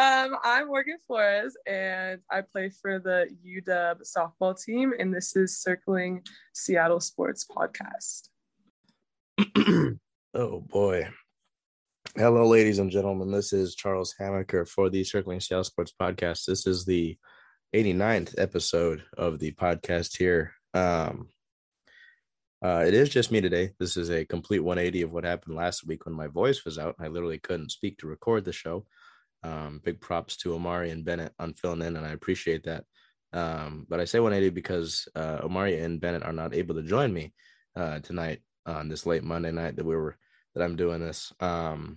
[0.00, 5.58] Um, I'm Morgan Flores, and I play for the UW softball team, and this is
[5.58, 6.22] Circling
[6.54, 8.30] Seattle Sports Podcast.
[10.34, 11.06] oh boy.
[12.16, 13.30] Hello, ladies and gentlemen.
[13.30, 16.46] This is Charles Hamaker for the Circling Seattle Sports Podcast.
[16.46, 17.18] This is the
[17.76, 20.54] 89th episode of the podcast here.
[20.72, 21.28] Um,
[22.64, 23.72] uh, it is just me today.
[23.78, 26.94] This is a complete 180 of what happened last week when my voice was out.
[26.98, 28.86] I literally couldn't speak to record the show.
[29.42, 32.84] Um, big props to Omari and Bennett on filling in, and I appreciate that.
[33.32, 37.12] Um, but I say 180 because uh, Omari and Bennett are not able to join
[37.12, 37.32] me
[37.76, 40.16] uh, tonight on this late Monday night that we were
[40.54, 41.32] that I'm doing this.
[41.40, 41.96] Um,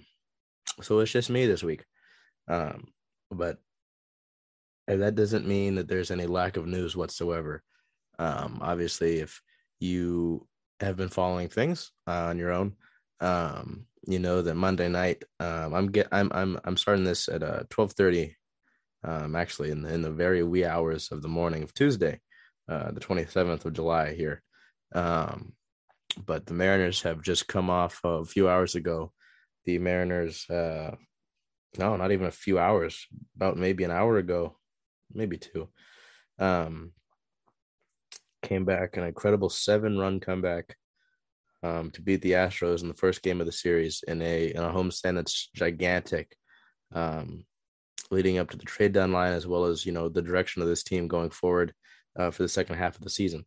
[0.81, 1.83] so it's just me this week.
[2.47, 2.87] Um,
[3.31, 3.57] but
[4.87, 7.63] that doesn't mean that there's any lack of news whatsoever.
[8.19, 9.41] Um, obviously, if
[9.79, 10.47] you
[10.79, 12.73] have been following things uh, on your own,
[13.23, 15.23] um, you know that Monday night.
[15.39, 18.35] Um, I'm get I'm I'm I'm starting this at uh twelve thirty.
[19.05, 22.21] Um, actually in the in the very wee hours of the morning of Tuesday,
[22.69, 24.41] uh, the twenty seventh of July here.
[24.93, 25.53] Um,
[26.25, 29.11] but the Mariners have just come off a few hours ago.
[29.65, 30.95] The Mariners, uh,
[31.77, 34.57] no, not even a few hours, about maybe an hour ago,
[35.13, 35.69] maybe two,
[36.39, 36.91] um,
[38.41, 40.75] came back an incredible seven run comeback
[41.63, 44.57] um, to beat the Astros in the first game of the series in a in
[44.57, 46.35] a homestand that's gigantic,
[46.93, 47.45] um,
[48.11, 50.83] leading up to the trade deadline as well as you know the direction of this
[50.83, 51.73] team going forward
[52.19, 53.45] uh, for the second half of the season.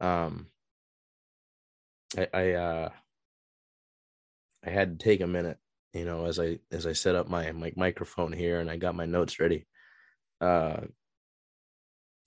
[0.00, 0.48] Um,
[2.18, 2.88] I I, uh,
[4.66, 5.58] I had to take a minute,
[5.94, 8.96] you know, as I as I set up my my microphone here and I got
[8.96, 9.66] my notes ready.
[10.40, 10.80] Uh,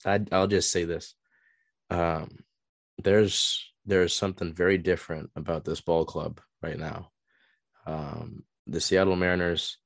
[0.04, 1.14] I I'll just say this.
[1.90, 2.38] Um,
[2.98, 7.10] there's there's something very different about this ball club right now.
[7.86, 9.78] Um, the Seattle Mariners,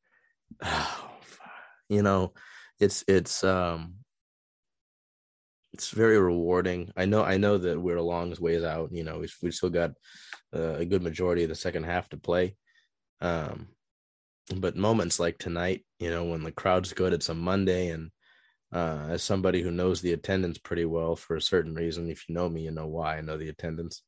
[0.63, 1.11] oh,
[1.89, 2.33] you know,
[2.79, 3.97] it's it's um
[5.73, 6.91] it's very rewarding.
[6.97, 8.91] I know I know that we're a long ways out.
[8.93, 9.93] You know, we've we still got
[10.55, 12.57] uh, a good majority of the second half to play.
[13.21, 13.69] Um,
[14.57, 18.11] but moments like tonight, you know, when the crowd's good, it's a Monday, and
[18.73, 22.35] uh, as somebody who knows the attendance pretty well for a certain reason, if you
[22.35, 24.03] know me, you know why I know the attendance.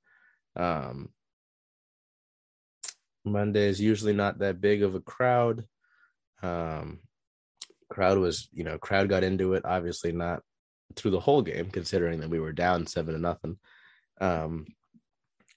[0.56, 1.10] Um,
[3.24, 5.64] Monday is usually not that big of a crowd.
[6.42, 7.00] Um,
[7.88, 9.64] crowd was, you know, crowd got into it.
[9.64, 10.42] Obviously, not
[10.96, 13.58] through the whole game, considering that we were down seven to nothing.
[14.20, 14.66] Um,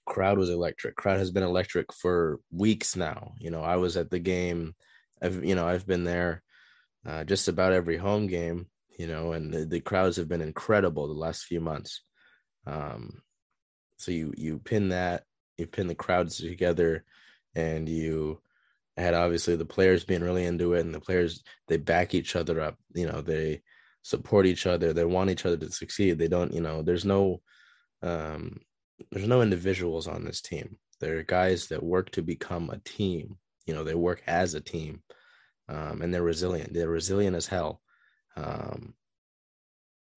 [0.05, 0.95] crowd was electric.
[0.95, 3.33] Crowd has been electric for weeks now.
[3.39, 4.75] You know, I was at the game.
[5.21, 6.43] I've you know I've been there
[7.05, 8.67] uh, just about every home game.
[8.97, 12.01] You know, and the, the, crowds have been incredible the last few months.
[12.65, 13.21] Um,
[13.97, 15.23] so you you pin that,
[15.57, 17.03] you pin the crowds together,
[17.55, 18.41] and you
[18.97, 22.61] had obviously the players being really into it, and the players they back each other
[22.61, 22.77] up.
[22.93, 23.61] You know, they
[24.01, 24.93] support each other.
[24.93, 26.17] They want each other to succeed.
[26.17, 27.41] They don't, you know, there's no
[28.01, 28.59] um
[29.11, 30.77] there's no individuals on this team.
[30.99, 33.37] There are guys that work to become a team.
[33.65, 35.01] You know, they work as a team.
[35.67, 36.73] Um, and they're resilient.
[36.73, 37.81] They're resilient as hell.
[38.35, 38.93] Um,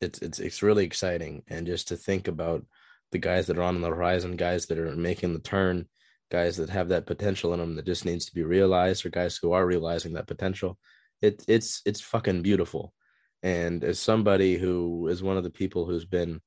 [0.00, 2.64] it's it's it's really exciting, and just to think about
[3.12, 5.86] the guys that are on the horizon, guys that are making the turn,
[6.30, 9.36] guys that have that potential in them that just needs to be realized, or guys
[9.36, 10.78] who are realizing that potential.
[11.22, 12.94] It it's it's fucking beautiful.
[13.42, 16.40] And as somebody who is one of the people who's been,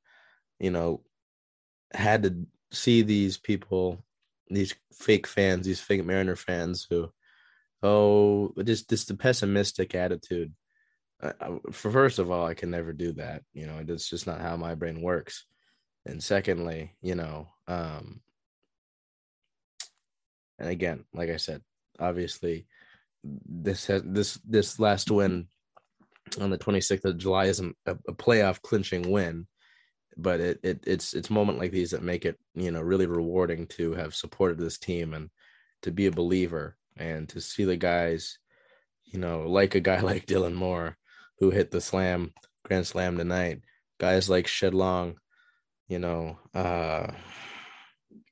[0.60, 1.04] you know,
[1.94, 4.04] had to see these people,
[4.50, 7.12] these fake fans, these fake Mariner fans who,
[7.84, 10.54] oh, just just the pessimistic attitude.
[11.72, 13.44] For first of all, I can never do that.
[13.54, 15.46] You know, it's just not how my brain works.
[16.06, 18.22] And secondly, you know, um,
[20.58, 21.62] and again, like I said,
[22.00, 22.66] obviously,
[23.24, 25.48] this has this this last win
[26.40, 29.48] on the 26th of July isn't a, a playoff clinching win,
[30.18, 33.68] but it, it it's it's moment like these that make it you know really rewarding
[33.68, 35.30] to have supported this team and
[35.84, 38.40] to be a believer and to see the guys,
[39.06, 40.98] you know, like a guy like Dylan Moore
[41.42, 42.32] who hit the slam
[42.64, 43.62] grand slam tonight,
[44.00, 45.18] guys like Shed Long,
[45.90, 47.12] you know, uh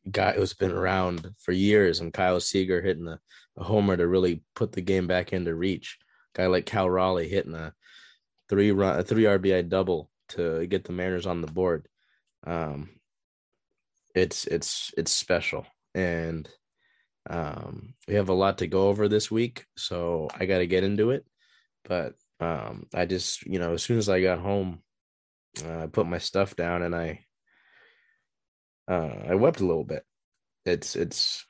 [0.09, 3.19] guy who's been around for years and Kyle Seager hitting a,
[3.57, 5.97] a homer to really put the game back into reach.
[6.35, 7.73] Guy like Cal Raleigh hitting a
[8.47, 11.87] three run a three RBI double to get the Mariners on the board.
[12.45, 12.89] Um,
[14.13, 15.65] it's it's it's special,
[15.95, 16.47] and
[17.27, 20.83] um, we have a lot to go over this week, so I got to get
[20.83, 21.25] into it.
[21.85, 24.81] But um, I just you know as soon as I got home,
[25.65, 27.25] uh, I put my stuff down and I
[28.87, 30.03] uh, I wept a little bit.
[30.65, 31.45] It's it's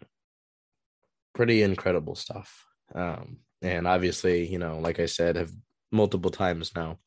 [1.33, 2.65] pretty incredible stuff.
[2.93, 5.51] Um, and obviously, you know, like I said, have
[5.91, 6.99] multiple times now.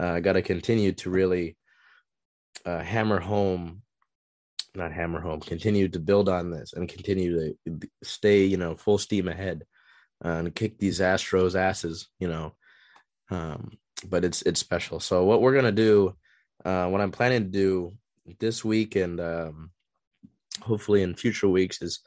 [0.00, 1.56] Uh, I got to continue to really
[2.64, 3.82] uh, hammer home,
[4.74, 8.98] not hammer home, continue to build on this and continue to stay, you know, full
[8.98, 9.64] steam ahead
[10.24, 12.54] uh, and kick these Astros asses, you know.
[13.30, 13.72] Um,
[14.08, 15.00] but it's it's special.
[15.00, 16.14] So what we're gonna do,
[16.64, 17.92] uh, what I'm planning to do
[18.38, 19.70] this week and um,
[20.62, 22.00] hopefully in future weeks is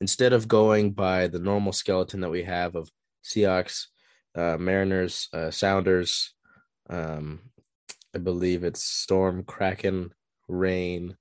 [0.00, 2.90] instead of going by the normal skeleton that we have of
[3.24, 3.86] Seahawks,
[4.34, 6.34] uh, Mariners, uh, Sounders,
[6.90, 7.40] um,
[8.14, 10.12] I believe it's Storm, Kraken,
[10.48, 11.16] Rain,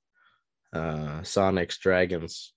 [0.74, 2.54] uh, Sonics, Dragons,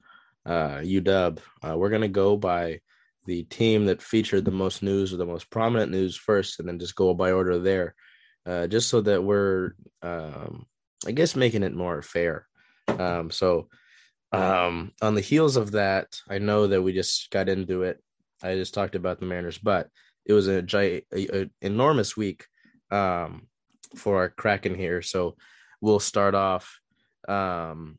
[0.46, 1.38] uh, UW.
[1.62, 2.81] Uh, we're gonna go by
[3.26, 6.79] the team that featured the most news or the most prominent news first, and then
[6.79, 7.94] just go by order there,
[8.47, 9.73] uh, just so that we're,
[10.03, 10.67] um,
[11.06, 12.47] I guess, making it more fair.
[12.88, 13.69] Um, so,
[14.32, 18.03] um, on the heels of that, I know that we just got into it.
[18.43, 19.88] I just talked about the Mariners, but
[20.27, 22.47] it was a, giant, a, a enormous week
[22.91, 23.47] um,
[23.97, 25.03] for our Kraken here.
[25.03, 25.37] So
[25.81, 26.79] we'll start off.
[27.29, 27.99] Um,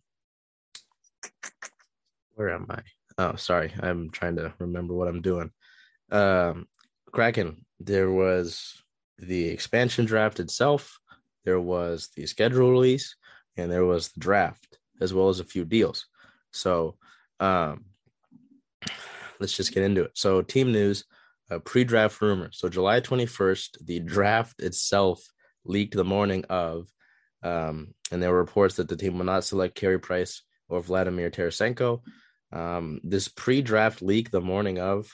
[2.33, 2.81] where am I?
[3.17, 3.73] Oh, sorry.
[3.79, 5.51] I'm trying to remember what I'm doing.
[6.11, 6.67] Um,
[7.11, 8.81] Kraken, there was
[9.17, 10.99] the expansion draft itself,
[11.45, 13.15] there was the schedule release,
[13.55, 16.07] and there was the draft, as well as a few deals.
[16.51, 16.97] So
[17.39, 17.85] um,
[19.39, 20.11] let's just get into it.
[20.13, 21.05] So, team news,
[21.49, 22.49] uh, pre draft rumor.
[22.51, 25.25] So, July 21st, the draft itself
[25.63, 26.87] leaked the morning of,
[27.43, 31.29] um, and there were reports that the team will not select Carey Price or Vladimir
[31.29, 32.01] Tarasenko.
[32.51, 35.09] Um, this pre-draft leak the morning of,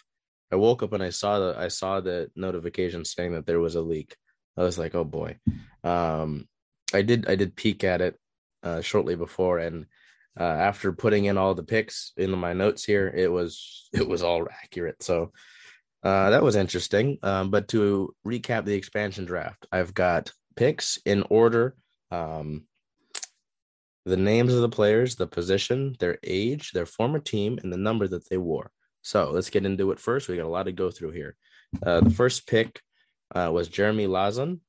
[0.51, 3.75] I woke up and I saw the I saw the notification saying that there was
[3.75, 4.15] a leak.
[4.57, 5.37] I was like, oh boy.
[5.83, 6.47] Um,
[6.93, 8.19] I did I did peek at it
[8.63, 9.85] uh, shortly before, and
[10.39, 14.23] uh, after putting in all the picks in my notes here, it was it was
[14.23, 15.01] all accurate.
[15.01, 15.31] So
[16.03, 17.17] uh, that was interesting.
[17.23, 21.75] Um, but to recap the expansion draft, I've got picks in order.
[22.11, 22.65] Um,
[24.05, 28.07] the names of the players, the position, their age, their former team, and the number
[28.07, 28.71] that they wore.
[29.01, 30.27] So let's get into it first.
[30.27, 31.35] We got a lot to go through here.
[31.85, 32.81] Uh, the first pick
[33.33, 34.59] uh, was Jeremy Lauzon,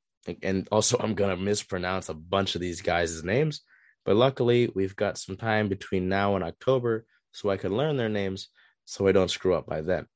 [0.43, 3.63] And also, I'm going to mispronounce a bunch of these guys' names.
[4.05, 8.09] But luckily, we've got some time between now and October so I can learn their
[8.09, 8.49] names
[8.85, 10.07] so I don't screw up by then.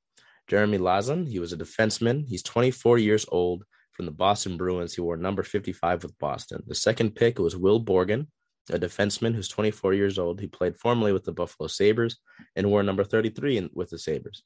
[0.48, 2.26] Jeremy Lauzon, he was a defenseman.
[2.26, 4.94] He's 24 years old from the Boston Bruins.
[4.94, 6.62] He wore number 55 with Boston.
[6.66, 8.26] The second pick was Will Borgen
[8.70, 10.40] a defenseman who's 24 years old.
[10.40, 12.18] He played formerly with the Buffalo Sabres
[12.54, 14.42] and wore number 33 in, with the Sabres.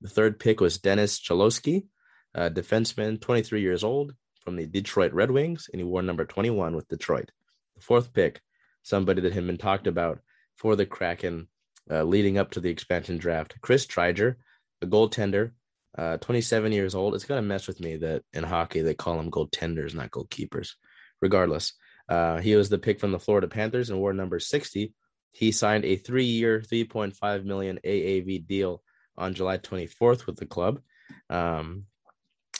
[0.00, 1.86] The third pick was Dennis Cholowski,
[2.34, 6.74] a defenseman, 23 years old from the Detroit Red Wings, and he wore number 21
[6.74, 7.30] with Detroit.
[7.76, 8.40] The fourth pick,
[8.82, 10.20] somebody that had been talked about
[10.56, 11.48] for the Kraken
[11.90, 14.36] uh, leading up to the expansion draft, Chris Driedger,
[14.80, 15.52] a goaltender,
[15.98, 17.14] uh, 27 years old.
[17.14, 20.72] It's going to mess with me that in hockey they call them goaltenders, not goalkeepers.
[21.20, 21.74] Regardless,
[22.10, 24.92] uh, he was the pick from the Florida Panthers and wore number 60.
[25.32, 28.82] He signed a three-year, 3.5 million AAV deal
[29.16, 30.80] on July 24th with the club.
[31.30, 31.84] Um,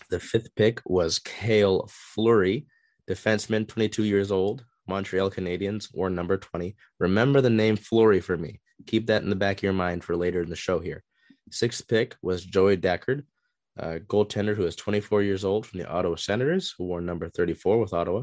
[0.08, 2.66] the fifth pick was Cale Fleury,
[3.08, 6.76] defenseman, 22 years old, Montreal Canadiens, wore number 20.
[7.00, 8.60] Remember the name Fleury for me.
[8.86, 11.02] Keep that in the back of your mind for later in the show here.
[11.50, 13.24] Sixth pick was Joey Daccord,
[13.76, 17.80] a goaltender who is 24 years old from the Ottawa Senators, who wore number 34
[17.80, 18.22] with Ottawa.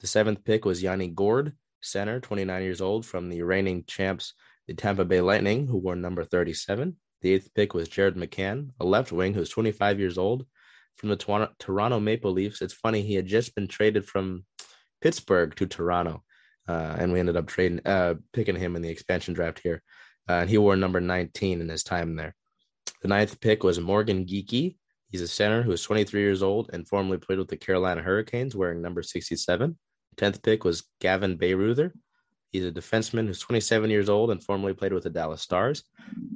[0.00, 4.34] The seventh pick was Yanni Gourde, center, 29 years old, from the reigning champs,
[4.66, 6.96] the Tampa Bay Lightning, who wore number 37.
[7.20, 10.46] The eighth pick was Jared McCann, a left wing who's 25 years old,
[10.96, 12.62] from the Toronto Maple Leafs.
[12.62, 14.44] It's funny, he had just been traded from
[15.00, 16.22] Pittsburgh to Toronto,
[16.68, 19.82] uh, and we ended up trading, uh, picking him in the expansion draft here.
[20.28, 22.34] Uh, and he wore number 19 in his time there.
[23.02, 24.76] The ninth pick was Morgan Geekie.
[25.08, 28.54] He's a center who is 23 years old and formerly played with the Carolina Hurricanes,
[28.54, 29.78] wearing number 67.
[30.18, 31.92] 10th pick was Gavin Bayreuther.
[32.50, 35.84] He's a defenseman who's 27 years old and formerly played with the Dallas Stars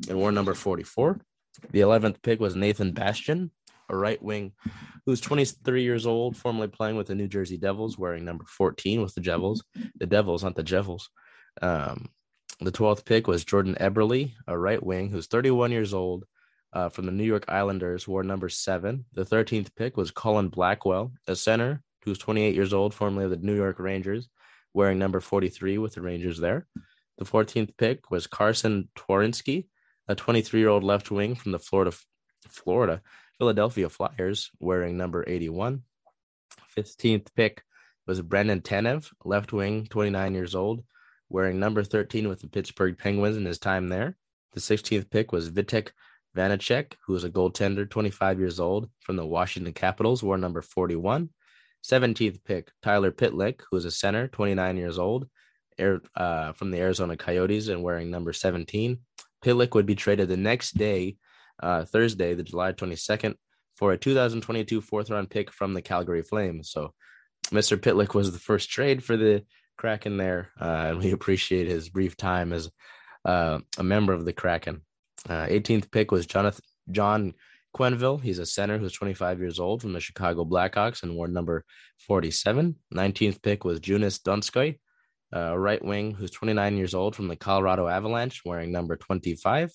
[0.09, 1.21] and wore number 44.
[1.71, 3.51] The 11th pick was Nathan Bastian,
[3.89, 4.53] a right wing
[5.07, 9.15] who's 23 years old, formerly playing with the New Jersey Devils, wearing number 14 with
[9.15, 9.65] the Devils.
[9.97, 11.11] The Devils, not the Devils.
[11.61, 12.09] Um,
[12.61, 16.25] the 12th pick was Jordan Eberle, a right wing who's 31 years old
[16.73, 19.05] uh, from the New York Islanders, wore number seven.
[19.15, 23.37] The 13th pick was Colin Blackwell, a center who's 28 years old, formerly of the
[23.37, 24.28] New York Rangers,
[24.75, 26.66] wearing number 43 with the Rangers there.
[27.18, 29.66] The 14th pick was Carson Twarynski,
[30.09, 31.97] a 23 year old left wing from the Florida,
[32.49, 33.02] Florida,
[33.38, 35.82] Philadelphia Flyers, wearing number 81.
[36.76, 37.62] 15th pick
[38.06, 40.85] was Brandon Tanev, left wing, 29 years old,
[41.28, 44.16] wearing number 13 with the Pittsburgh Penguins in his time there.
[44.52, 45.90] The 16th pick was Vitek
[46.37, 51.28] Vanecek, who is a goaltender, 25 years old, from the Washington Capitals, wore number 41.
[51.85, 55.29] 17th pick, Tyler Pitlick, who is a center, 29 years old,
[55.79, 58.99] air, uh, from the Arizona Coyotes and wearing number 17.
[59.45, 61.17] Pitlick would be traded the next day,
[61.62, 63.35] uh, Thursday, the July 22nd,
[63.77, 66.71] for a 2022 fourth round pick from the Calgary Flames.
[66.71, 66.95] So
[67.51, 67.77] Mr.
[67.77, 69.45] Pitlick was the first trade for the
[69.77, 72.71] Kraken there, uh, and we appreciate his brief time as
[73.25, 74.83] uh, a member of the Kraken.
[75.29, 77.35] 18th uh, pick was Jonathan John
[77.76, 78.21] Quenneville.
[78.21, 81.64] He's a center who's 25 years old from the Chicago Blackhawks and wore number
[82.07, 82.76] 47.
[82.95, 84.79] 19th pick was Joonas Donskoi,
[85.33, 89.73] a right wing who's 29 years old from the Colorado Avalanche, wearing number 25.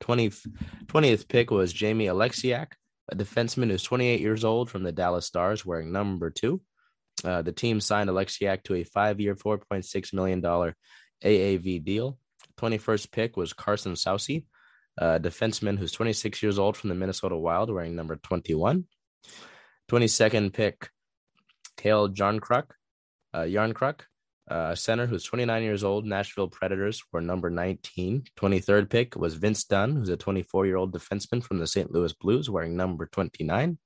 [0.00, 0.46] 20th,
[0.86, 2.68] 20th pick was Jamie Oleksiak,
[3.10, 6.60] a defenseman who's 28 years old from the Dallas Stars, wearing number two.
[7.24, 12.18] Uh, the team signed Oleksiak to a five-year, $4.6 million AAV deal.
[12.58, 14.44] 21st pick was Carson Soucy,
[15.00, 18.84] a defenseman who's 26 years old from the Minnesota Wild, wearing number 21.
[19.90, 20.90] 22nd pick,
[21.76, 22.66] Cale Jarnkrok,
[23.32, 24.02] uh, Jarnkrok,
[24.48, 28.24] uh, center who's 29 years old, Nashville Predators were number 19.
[28.38, 31.90] 23rd pick was Vince Dunn, who's a 24 year old defenseman from the St.
[31.90, 33.78] Louis Blues, wearing number 29.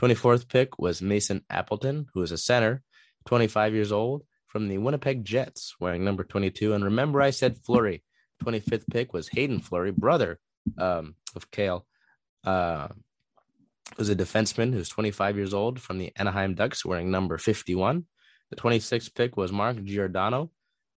[0.00, 2.82] 24th pick was Mason Appleton, who is a center,
[3.26, 6.72] 25 years old, from the Winnipeg Jets, wearing number 22.
[6.72, 8.04] And remember, I said Fleury.
[8.44, 10.38] 25th pick was Hayden Fleury, brother
[10.78, 11.86] um, of Cale.
[12.44, 12.88] Uh,
[13.98, 18.04] was a defenseman who's 25 years old from the Anaheim Ducks, wearing number 51.
[18.50, 20.50] The 26th pick was Mark Giordano,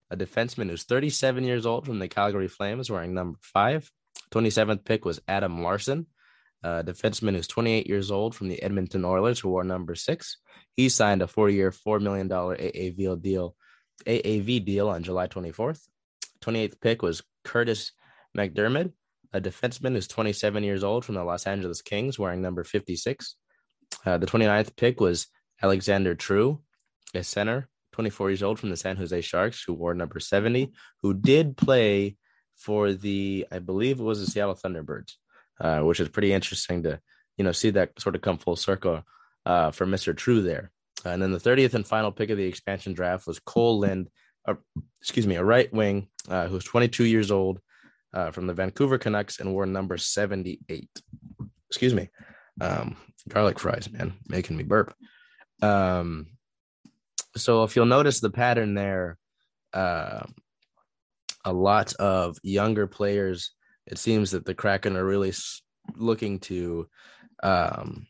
[0.10, 3.90] a defenseman who's 37 years old from the Calgary Flames, wearing number five.
[4.32, 6.08] 27th pick was Adam Larsson,
[6.64, 10.38] a defenseman who's 28 years old from the Edmonton Oilers, who wore number six.
[10.76, 13.56] He signed a four-year, $4 million AAV deal,
[14.06, 15.82] AAV deal on July 24th.
[16.42, 17.92] 28th pick was Kurtis
[18.38, 18.92] MacDermid,
[19.34, 23.36] a defenseman who's 27 years old from the Los Angeles Kings, wearing number 56.
[24.06, 25.28] Uh, the 29th pick was
[25.62, 26.62] Alexander True,
[27.14, 31.14] a center, 24 years old from the San Jose Sharks, who wore number 70, who
[31.14, 32.18] did play
[32.56, 35.14] for the, I believe it was the Seattle Thunderbirds,
[35.60, 37.00] uh, which is pretty interesting to,
[37.38, 39.04] you know, see that sort of come full circle
[39.46, 40.16] uh, for Mr.
[40.16, 40.72] True there.
[41.06, 44.10] And then the 30th and final pick of the expansion draft was Cole Lind,
[44.46, 44.58] a,
[45.02, 47.60] excuse me, a right wing uh, who's 22 years old
[48.14, 50.90] uh, from the Vancouver Canucks and wore number 78.
[51.70, 52.10] Excuse me.
[52.62, 52.98] Um,
[53.28, 54.94] garlic fries, man, making me burp.
[55.62, 56.28] Um,
[57.36, 59.18] so if you'll notice the pattern there,
[59.74, 60.24] uh,
[61.46, 63.52] a lot of younger players.
[63.86, 65.34] It seems that the Kraken are really
[65.96, 66.88] looking to,
[67.42, 68.08] um,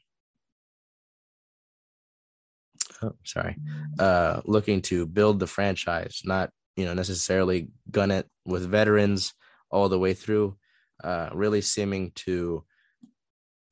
[3.03, 3.57] oh, sorry,
[4.00, 9.33] uh, looking to build the franchise, not you know necessarily gun it with veterans
[9.69, 10.55] all the way through.
[11.03, 12.63] Uh, really seeming to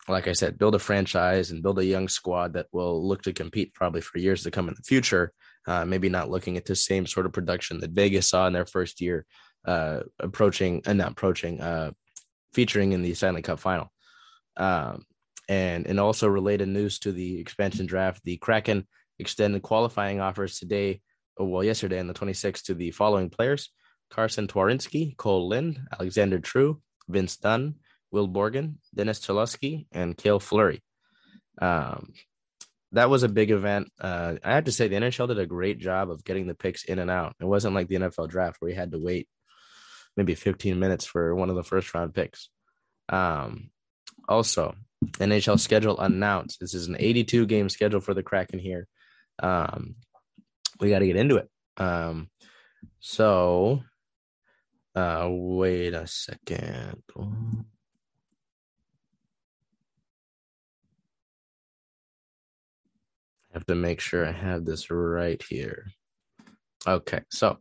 [0.08, 3.34] like I said, build a franchise and build a young squad that will look to
[3.34, 5.32] compete probably for years to come in the future.
[5.68, 8.66] Uh, maybe not looking at the same sort of production that Vegas saw in their
[8.66, 9.26] first year,
[9.66, 11.92] uh, approaching and uh, not approaching, uh,
[12.52, 13.92] featuring in the Stanley Cup final.
[14.58, 15.06] Um,
[15.48, 18.88] and and also related news to the expansion draft, the Kraken
[19.22, 21.02] extended qualifying offers today,
[21.38, 23.70] oh, well, yesterday on the 26th to the following players:
[24.10, 27.76] Carson Twarynski, Cole Lind, Alexander True, Vince Dunn,
[28.12, 30.84] Will Borgen, Dennis Cholowski, and Cale Fleury.
[31.62, 32.14] Um,
[32.92, 33.90] that was a big event.
[34.00, 36.84] Uh, I have to say, the NHL did a great job of getting the picks
[36.84, 37.36] in and out.
[37.40, 39.30] It wasn't like the NFL draft where you had to wait
[40.18, 42.50] maybe 15 minutes for one of the first round picks.
[43.08, 43.70] Um,
[44.28, 44.76] also,
[45.06, 46.60] NHL schedule announced.
[46.60, 48.88] This is an 82 game schedule for the Kraken here.
[49.42, 49.96] Um,
[50.80, 51.50] we got to get into it.
[51.78, 52.30] Um,
[53.00, 53.82] so,
[54.96, 57.02] uh, wait a second.
[63.52, 65.88] I have to make sure I have this right here.
[66.88, 67.58] Okay, so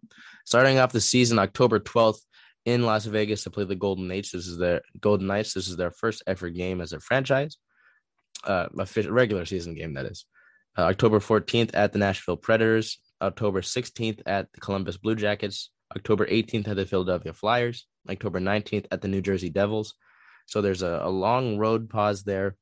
[0.47, 2.21] starting off the season October 12th
[2.65, 4.33] in Las Vegas to play the Golden Knights.
[4.33, 5.55] This is their Golden Knights.
[5.55, 7.59] This is their first ever game as a franchise,
[8.45, 10.25] uh, a regular season game that is.
[10.77, 12.99] Uh, October 14th at the Nashville Predators.
[13.23, 15.71] October 16th at the Columbus Blue Jackets.
[15.95, 17.87] October 18th at the Philadelphia Flyers.
[18.09, 19.95] October 19th at the New Jersey Devils.
[20.47, 22.57] So there's a, a long road pause there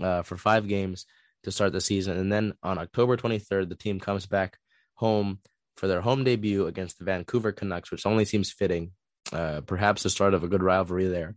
[0.00, 1.06] uh, for five games
[1.44, 2.16] to start the season.
[2.16, 4.58] And then on October 23rd, the team comes back
[4.94, 5.40] home
[5.76, 8.92] for their home debut against the Vancouver Canucks, which only seems fitting.
[9.32, 11.36] Uh, perhaps the start of a good rivalry there.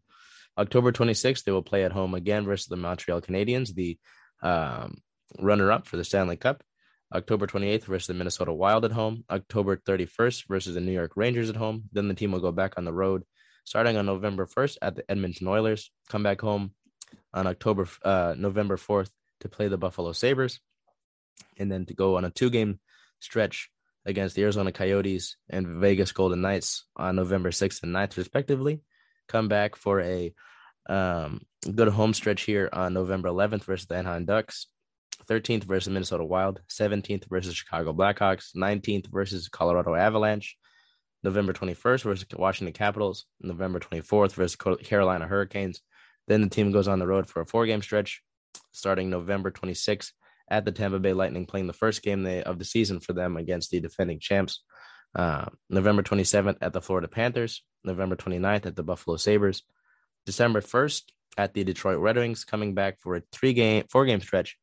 [0.57, 3.97] October 26th, they will play at home again versus the Montreal Canadiens, the
[4.41, 4.97] um,
[5.39, 6.63] runner up for the Stanley Cup.
[7.13, 9.25] October 28th versus the Minnesota Wild at home.
[9.29, 11.83] October 31st versus the New York Rangers at home.
[11.91, 13.23] Then the team will go back on the road
[13.65, 15.91] starting on November 1st at the Edmonton Oilers.
[16.09, 16.71] Come back home
[17.33, 19.09] on October, uh, November 4th
[19.41, 20.59] to play the Buffalo Sabres,
[21.57, 22.79] and then to go on a two game
[23.19, 23.69] stretch
[24.05, 28.81] against the Arizona Coyotes and Vegas Golden Knights on November 6th and 9th, respectively.
[29.27, 30.33] Come back for a
[30.89, 31.41] um,
[31.75, 34.67] good home stretch here on November 11th versus the Anaheim Ducks,
[35.27, 40.57] 13th versus Minnesota Wild, 17th versus Chicago Blackhawks, 19th versus Colorado Avalanche,
[41.23, 45.81] November 21st versus Washington Capitals, November 24th versus Carolina Hurricanes.
[46.27, 48.21] Then the team goes on the road for a four game stretch
[48.71, 50.11] starting November 26th
[50.49, 53.71] at the Tampa Bay Lightning, playing the first game of the season for them against
[53.71, 54.63] the defending champs.
[55.13, 59.63] Uh, November 27th at the Florida Panthers, November 29th at the Buffalo Sabres,
[60.25, 61.03] December 1st
[61.37, 64.57] at the Detroit Red Wings, coming back for a three game, four game stretch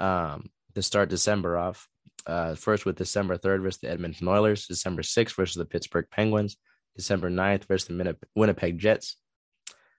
[0.00, 1.88] um, to start December off.
[2.26, 6.56] Uh, first with December 3rd versus the Edmonton Oilers, December 6th versus the Pittsburgh Penguins,
[6.96, 9.16] December 9th versus the Winnipeg Jets,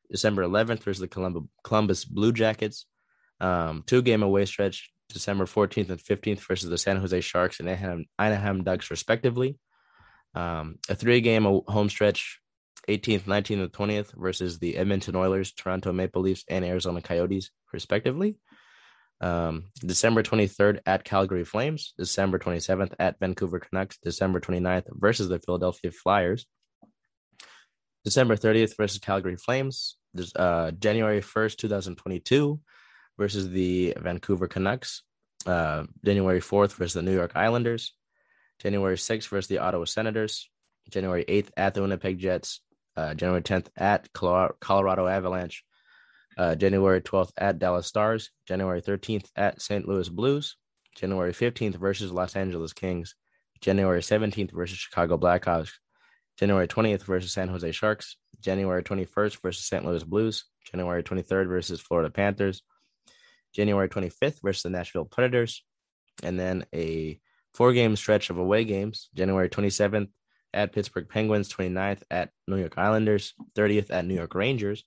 [0.09, 2.85] December 11th versus the Columbus Blue Jackets,
[3.39, 7.69] um, two game away stretch December 14th and 15th versus the San Jose Sharks and
[7.69, 9.57] Anaheim, Anaheim Ducks, respectively.
[10.33, 12.39] Um, a three game home stretch
[12.87, 18.37] 18th, 19th, and 20th versus the Edmonton Oilers, Toronto Maple Leafs, and Arizona Coyotes, respectively.
[19.21, 25.37] Um, December 23rd at Calgary Flames, December 27th at Vancouver Canucks, December 29th versus the
[25.37, 26.47] Philadelphia Flyers,
[28.03, 29.97] December 30th versus Calgary Flames,
[30.35, 32.59] uh, January 1st, 2022
[33.17, 35.03] versus the Vancouver Canucks,
[35.45, 37.93] uh, January 4th versus the New York Islanders,
[38.59, 40.49] January 6th versus the Ottawa Senators,
[40.89, 42.61] January 8th at the Winnipeg Jets,
[42.97, 45.63] uh, January 10th at Colorado Avalanche,
[46.37, 49.87] uh, January 12th at Dallas Stars, January 13th at St.
[49.87, 50.57] Louis Blues,
[50.95, 53.15] January 15th versus Los Angeles Kings,
[53.61, 55.71] January 17th versus Chicago Blackhawks,
[56.37, 59.85] January 20th versus San Jose Sharks, January 21st versus St.
[59.85, 62.63] Louis Blues, January 23rd versus Florida Panthers,
[63.53, 65.63] January 25th versus the Nashville Predators,
[66.23, 67.19] and then a
[67.53, 70.07] four game stretch of away games January 27th
[70.53, 74.83] at Pittsburgh Penguins, 29th at New York Islanders, 30th at New York Rangers,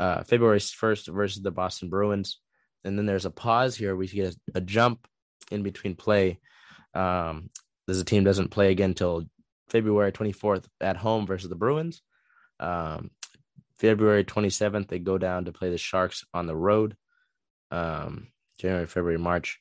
[0.00, 2.38] uh, February 1st versus the Boston Bruins.
[2.84, 3.94] And then there's a pause here.
[3.94, 5.06] We get a, a jump
[5.50, 6.40] in between play
[6.94, 7.50] um,
[7.86, 9.24] the team doesn't play again until
[9.68, 12.02] February 24th at home versus the Bruins.
[12.58, 13.10] Um,
[13.78, 16.96] February 27th, they go down to play the Sharks on the road.
[17.70, 19.58] Um, January, February, March.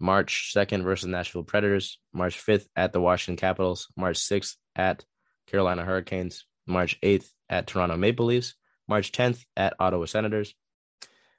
[0.00, 5.04] March 2nd versus Nashville Predators, March 5th at the Washington Capitals, March 6th at
[5.48, 8.54] Carolina Hurricanes, March 8th at Toronto Maple Leafs,
[8.88, 10.54] March 10th at Ottawa Senators,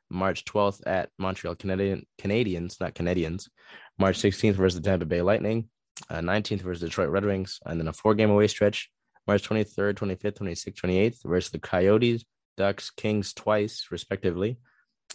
[0.09, 3.49] March 12th at Montreal Canadian Canadiens, not Canadians,
[3.97, 5.69] March 16th versus the Tampa Bay Lightning,
[6.09, 8.89] uh, 19th versus Detroit Red Wings, and then a four game away stretch,
[9.27, 12.23] March 23rd, 25th, 26th, 28th versus the Coyotes,
[12.57, 14.57] Ducks, Kings twice, respectively,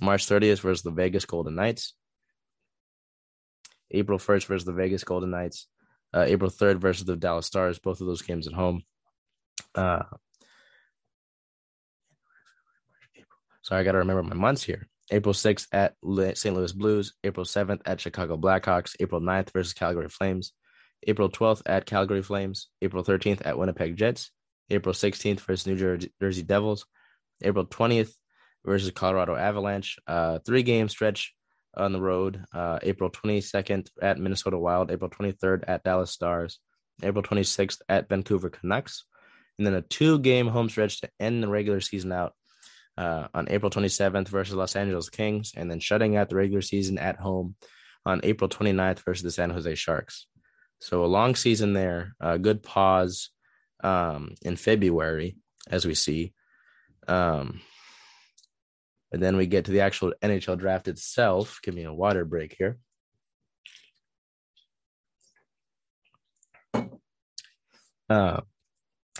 [0.01, 1.95] March 30th versus the Vegas Golden Knights,
[3.91, 5.67] April 1st versus the Vegas Golden Knights,
[6.15, 8.83] uh, April 3rd versus the Dallas Stars, both of those games at home.
[9.75, 10.03] Uh,
[13.65, 14.89] sorry, I got to remember my months here.
[15.11, 15.95] April 6th at
[16.39, 16.55] St.
[16.55, 20.53] Louis Blues, April 7th at Chicago Blackhawks, April 9th versus Calgary Flames,
[21.07, 24.31] April 12th at Calgary Flames, April 13th at Winnipeg Jets,
[24.71, 26.87] April 16th versus New Jersey Devils,
[27.43, 28.13] April 20th
[28.65, 31.35] versus Colorado Avalanche, uh, three game stretch
[31.77, 32.45] on the road.
[32.55, 36.61] Uh, April 22nd at Minnesota Wild, April 23rd at Dallas Stars,
[37.03, 39.05] April 26th at Vancouver Canucks,
[39.59, 42.33] and then a two game home stretch to end the regular season out
[42.97, 46.99] uh, on April 27th versus Los Angeles Kings, and then shutting out the regular season
[46.99, 47.57] at home
[48.07, 50.27] on April 29th versus the San Jose Sharks.
[50.81, 53.31] So a long season there, a good pause
[53.83, 55.37] um, in February,
[55.71, 56.33] as we see.
[57.09, 57.61] Um,
[59.13, 61.61] and then we get to the actual NHL draft itself.
[61.63, 62.79] Give me a water break here.
[68.11, 68.41] Uh,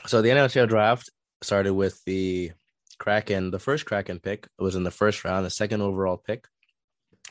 [0.07, 1.11] so the NHL draft
[1.43, 2.53] started with the
[2.99, 3.51] Kraken.
[3.51, 5.45] The first Kraken pick was in the first round.
[5.45, 6.47] The second overall pick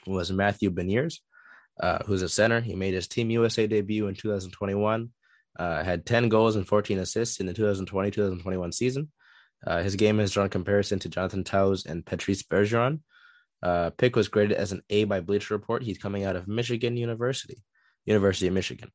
[0.06, 1.19] was Matthew Beniers,
[1.82, 2.62] uh, who's a center.
[2.62, 5.10] He made his Team USA debut in 2021.
[5.58, 9.12] Uh, had 10 goals and 14 assists in the 2020-2021 season.
[9.65, 12.99] Uh, his game has drawn comparison to Jonathan Toews and Patrice Bergeron.
[13.62, 15.84] Uh, pick was graded as an A by Bleacher Report.
[15.84, 17.63] He's coming out of Michigan University,
[18.06, 18.91] University of Michigan.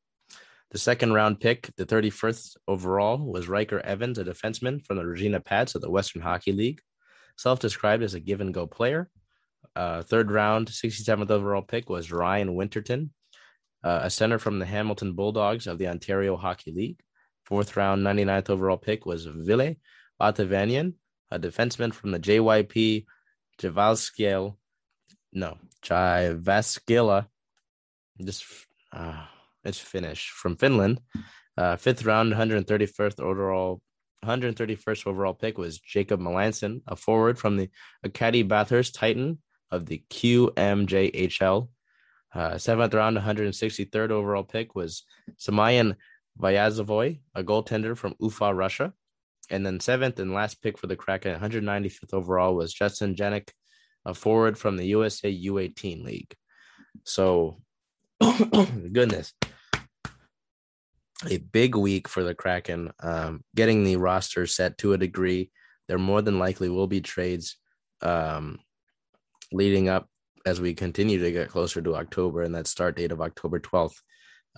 [0.71, 5.39] The second round pick, the 31st overall, was Ryker Evans, a defenseman from the Regina
[5.39, 6.81] Pats of the Western Hockey League,
[7.37, 9.09] self described as a give and go player.
[9.75, 13.11] Uh, third round, 67th overall pick was Ryan Winterton,
[13.83, 16.99] uh, a center from the Hamilton Bulldogs of the Ontario Hockey League.
[17.45, 19.75] Fourth round, 99th overall pick was Ville
[20.21, 20.93] Latavanian,
[21.31, 23.05] a defenseman from the JYP
[23.59, 24.55] Javalskiel,
[25.33, 27.27] no, Jyväskylä,
[28.23, 28.43] just
[28.91, 29.25] uh,
[29.63, 30.99] it's Finnish from Finland.
[31.57, 33.81] Uh, fifth round, 131st overall,
[34.25, 37.69] 131st overall pick was Jacob Melanson, a forward from the
[38.03, 39.39] Acadie Bathurst Titan
[39.71, 41.69] of the QMJHL.
[42.33, 45.03] Uh, seventh round, 163rd overall pick was
[45.37, 45.95] Samayan
[46.39, 48.93] Vyazavoy, a goaltender from Ufa, Russia.
[49.49, 53.49] And then seventh and last pick for the Kraken, 195th overall, was Justin Janik,
[54.05, 56.35] a forward from the USA U18 League.
[57.03, 57.61] So,
[58.21, 59.33] goodness,
[61.27, 62.91] a big week for the Kraken.
[63.01, 65.51] Um, getting the roster set to a degree.
[65.87, 67.57] There more than likely will be trades
[68.01, 68.59] um,
[69.51, 70.07] leading up
[70.45, 73.97] as we continue to get closer to October and that start date of October 12th.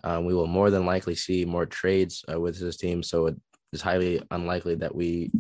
[0.04, 3.02] Um, we will more than likely see more trades uh, with this team.
[3.04, 3.36] So it
[3.74, 5.32] is highly unlikely that we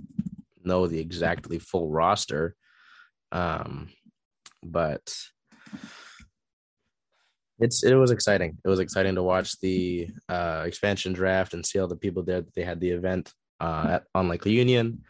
[0.63, 2.55] know the exactly full roster.
[3.31, 3.89] Um,
[4.63, 5.13] but
[7.61, 8.57] it's it was exciting.
[8.65, 12.41] It was exciting to watch the uh, expansion draft and see all the people there
[12.41, 15.03] that they had the event uh, at, on Lake Union,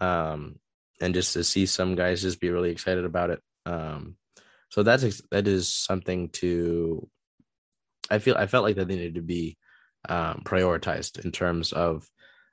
[0.00, 0.56] um,
[1.00, 3.40] and just to see some guys just be really excited about it.
[3.64, 4.16] Um,
[4.68, 7.08] so that's that is something to.
[8.10, 9.56] I feel I felt like that they needed to be
[10.06, 12.06] um, prioritized in terms of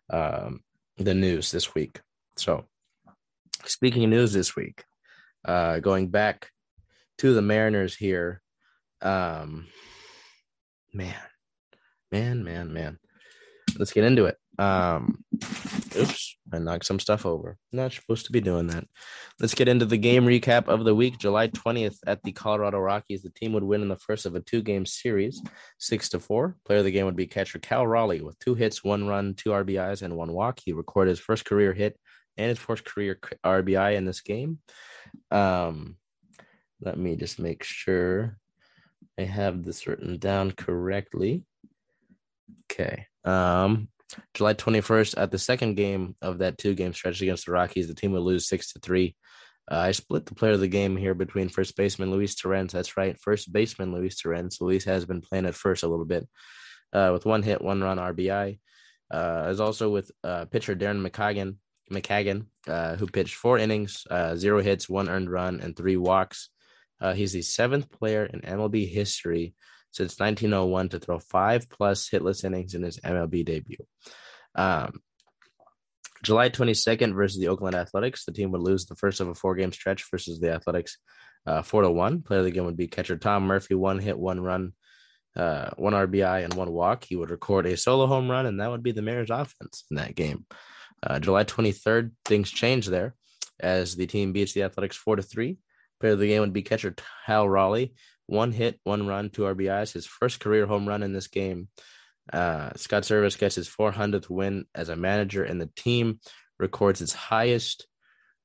[0.10, 0.62] um,
[0.98, 2.00] the news this week.
[2.38, 2.66] So,
[3.66, 4.86] speaking of news this week,
[5.44, 6.52] uh, going back
[7.18, 8.41] to the Mariners here
[9.02, 9.68] um,
[10.94, 11.16] man,
[12.12, 13.00] man, man, man.
[13.78, 14.38] Let's get into it.
[14.60, 15.24] Um,
[15.96, 17.58] oops, I knocked some stuff over.
[17.72, 18.86] Not supposed to be doing that.
[19.40, 21.18] Let's get into the game recap of the week.
[21.18, 23.24] July 20th at the Colorado Rockies.
[23.24, 25.42] The team would win in the first of a two game series,
[25.80, 26.58] six to four.
[26.66, 29.50] Player of the game would be catcher Cal Raleigh with two hits, one run, two
[29.50, 30.60] RBIs, and one walk.
[30.64, 31.98] He recorded his first career hit
[32.38, 34.60] and his first career RBI in this game.
[35.32, 35.98] Um,
[36.82, 38.38] let me just make sure
[39.20, 41.46] I have this written down correctly.
[42.72, 43.08] Okay.
[43.24, 43.90] Um,
[44.34, 47.96] July 21st, at the second game of that two game stretch against the Rockies, the
[47.96, 49.16] team would lose six to three.
[49.70, 52.74] Uh, I split the player of the game here between first baseman Luis Torrens.
[52.74, 54.60] That's right, first baseman Luis Torrens.
[54.60, 56.28] Luis has been playing at first a little bit
[56.94, 58.60] uh, with one hit, one run RBI.
[59.14, 61.58] Uh, as also with uh, pitcher Darren McCaughan,
[61.92, 66.50] McCaughan uh, who pitched four innings, uh, zero hits, one earned run, and three walks.
[67.02, 69.56] Uh, he's the seventh player in MLB history
[69.92, 73.86] since 1901 to throw five plus hitless innings in his MLB debut.
[74.56, 75.02] Um,
[76.24, 79.56] July 22nd versus the Oakland Athletics, the team would lose the first of a four
[79.56, 80.98] game stretch versus the Athletics
[81.46, 82.22] uh, four to one.
[82.22, 84.74] Player of the game would be catcher Tom Murphy, one hit, one run,
[85.36, 87.04] uh, one RBI, and one walk.
[87.04, 89.98] He would record a solo home run, and that would be the Mariners' offense in
[89.98, 90.46] that game.
[91.02, 93.16] Uh, July 23rd, things change there
[93.60, 95.58] as the team beats the Athletics four to three.
[96.02, 97.94] Player of the game would be catcher Cal Raleigh.
[98.26, 99.94] One hit, one run, two RBIs.
[99.94, 101.70] His first career home run in this game.
[102.32, 106.20] Uh, Scott Servais gets his 400th win as a manager, and the team
[106.60, 107.88] records its highest.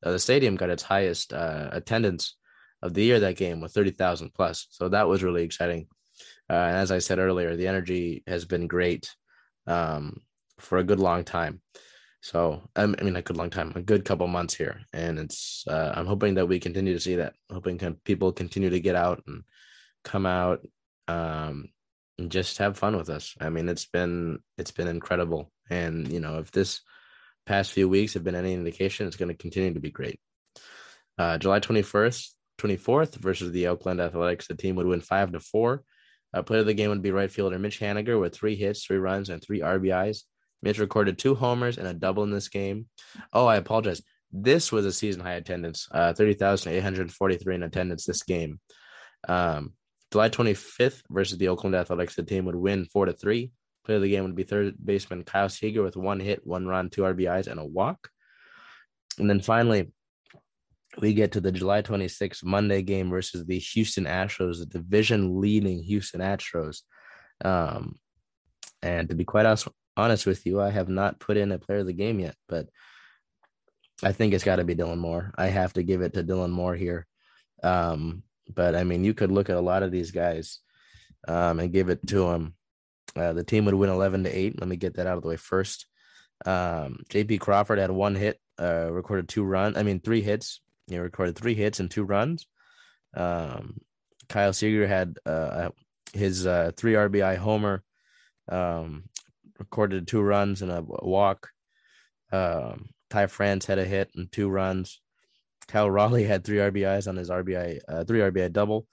[0.04, 2.36] Uh, the stadium got its highest uh, attendance
[2.82, 4.66] of the year that game with 30,000 plus.
[4.70, 5.86] So that was really exciting.
[6.48, 9.10] Uh, and as I said earlier, the energy has been great
[9.66, 10.20] um,
[10.58, 11.60] for a good long time.
[12.26, 15.64] So I mean, a good long time, a good couple months here, and it's.
[15.64, 17.34] Uh, I'm hoping that we continue to see that.
[17.48, 19.44] hoping can, people continue to get out and
[20.02, 20.66] come out,
[21.06, 21.68] um,
[22.18, 23.36] and just have fun with us.
[23.40, 26.80] I mean, it's been it's been incredible, and you know, if this
[27.46, 30.18] past few weeks have been any indication, it's going to continue to be great.
[31.16, 35.84] Uh, July 21st, 24th versus the Oakland Athletics, the team would win five to four.
[36.34, 38.98] Uh, player of the game would be right fielder Mitch Haniger with three hits, three
[38.98, 40.24] runs, and three RBIs.
[40.66, 42.86] Mitch recorded two homers and a double in this game.
[43.32, 44.02] Oh, I apologize.
[44.32, 48.58] This was a season high attendance, uh, 30,843 in attendance this game.
[49.28, 49.74] Um,
[50.10, 53.52] July 25th versus the Oakland Athletics, the team would win 4 to 3.
[53.84, 56.90] Player of the game would be third baseman Kyle Seager with one hit, one run,
[56.90, 58.08] two RBIs, and a walk.
[59.20, 59.92] And then finally,
[60.98, 65.84] we get to the July 26th Monday game versus the Houston Astros, the division leading
[65.84, 66.80] Houston Astros.
[67.44, 67.94] Um,
[68.82, 71.78] and to be quite honest, honest with you, I have not put in a player
[71.78, 72.68] of the game yet, but
[74.02, 75.32] I think it's got to be Dylan Moore.
[75.36, 77.06] I have to give it to Dylan Moore here.
[77.62, 78.22] Um,
[78.54, 80.60] but I mean, you could look at a lot of these guys
[81.26, 82.54] um, and give it to him.
[83.14, 84.60] Uh, the team would win 11 to 8.
[84.60, 85.86] Let me get that out of the way first.
[86.44, 89.76] Um, JP Crawford had one hit, uh, recorded two runs.
[89.76, 90.60] I mean, three hits.
[90.86, 92.46] He recorded three hits and two runs.
[93.14, 93.78] Um,
[94.28, 95.70] Kyle Seager had uh,
[96.12, 97.82] his uh, three RBI homer
[98.48, 99.04] um,
[99.58, 101.50] recorded two runs and a walk.
[102.32, 105.00] Um, Ty France had a hit and two runs.
[105.68, 108.86] Cal Raleigh had three RBIs on his RBI uh, three RBI double.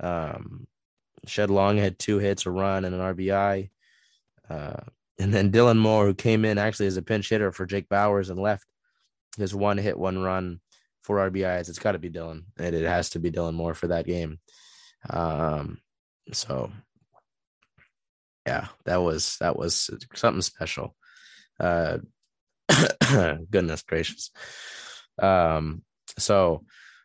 [0.00, 0.66] Um,
[1.26, 3.70] Shed Long had two hits, a run, and an RBI.
[4.48, 4.80] Uh,
[5.18, 8.30] and then Dylan Moore, who came in actually as a pinch hitter for Jake Bauers
[8.30, 8.64] and left
[9.36, 10.60] his one hit, one run,
[11.02, 11.68] four RBIs.
[11.68, 12.44] It's got to be Dylan.
[12.58, 14.38] And it has to be Dylan Moore for that game.
[15.08, 15.78] Um,
[16.32, 16.70] so
[18.46, 20.94] yeah, that was that was something special.
[21.58, 21.98] Uh,
[23.50, 24.30] goodness gracious.
[25.20, 25.82] Um,
[26.18, 26.64] so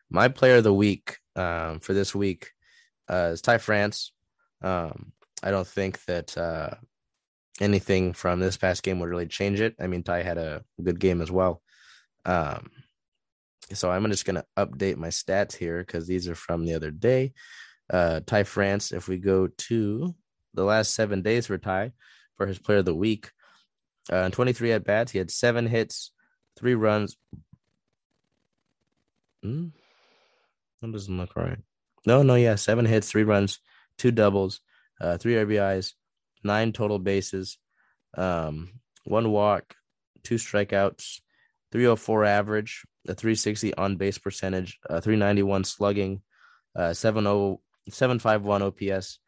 [0.10, 2.51] my player of the week um, for this week
[3.10, 4.12] uh, is Ty France.
[4.62, 6.71] Um, I don't think that uh,
[7.60, 9.75] anything from this past game would really change it.
[9.80, 11.62] I mean, Ty had a good game as well.
[12.25, 12.69] Um,
[13.73, 16.91] so I'm just going to update my stats here because these are from the other
[16.91, 17.34] day.
[17.89, 20.13] Uh, Ty France, if we go to
[20.53, 21.93] the last seven days for Ty
[22.37, 23.31] for his player of the week,
[24.11, 26.11] uh, 23 at bats, he had seven hits,
[26.57, 27.17] three runs.
[29.43, 29.67] Hmm?
[30.81, 31.59] That doesn't look right.
[32.05, 33.59] No, no, yeah, seven hits, three runs,
[33.97, 34.61] two doubles,
[34.99, 35.93] uh, three RBIs,
[36.43, 37.57] nine total bases,
[38.17, 39.75] um, one walk,
[40.23, 41.21] two strikeouts,
[41.71, 46.21] 304 average, a 360 on base percentage, a 391 slugging,
[46.75, 47.57] uh, 70
[47.89, 49.19] 751 OPS.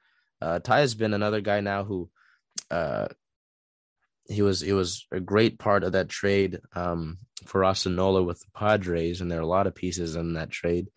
[0.44, 2.10] Uh, Ty has been another guy now who
[2.70, 3.08] uh,
[4.28, 8.52] he was he was a great part of that trade um, for Nola with the
[8.54, 10.88] Padres, and there are a lot of pieces in that trade.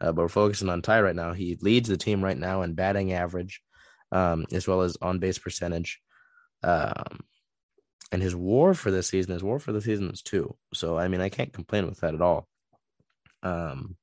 [0.00, 1.32] Uh, but we're focusing on Ty right now.
[1.32, 3.60] He leads the team right now in batting average,
[4.12, 6.00] um, as well as on base percentage.
[6.62, 7.24] Um,
[8.12, 10.54] and his WAR for this season, his WAR for the season is two.
[10.74, 12.46] So I mean, I can't complain with that at all.
[13.42, 13.96] Um,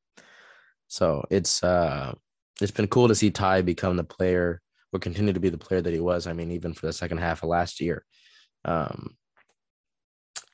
[0.89, 2.15] so it's uh,
[2.59, 5.81] it's been cool to see Ty become the player or continue to be the player
[5.81, 6.27] that he was.
[6.27, 8.05] I mean, even for the second half of last year.
[8.65, 9.15] Um,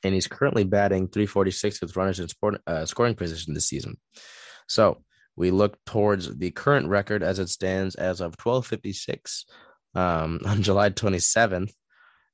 [0.02, 3.96] and he's currently batting 346 with runners in sport, uh, scoring position this season.
[4.68, 5.02] So
[5.36, 9.46] we look towards the current record as it stands as of 1256
[9.94, 11.72] um, on July 27th.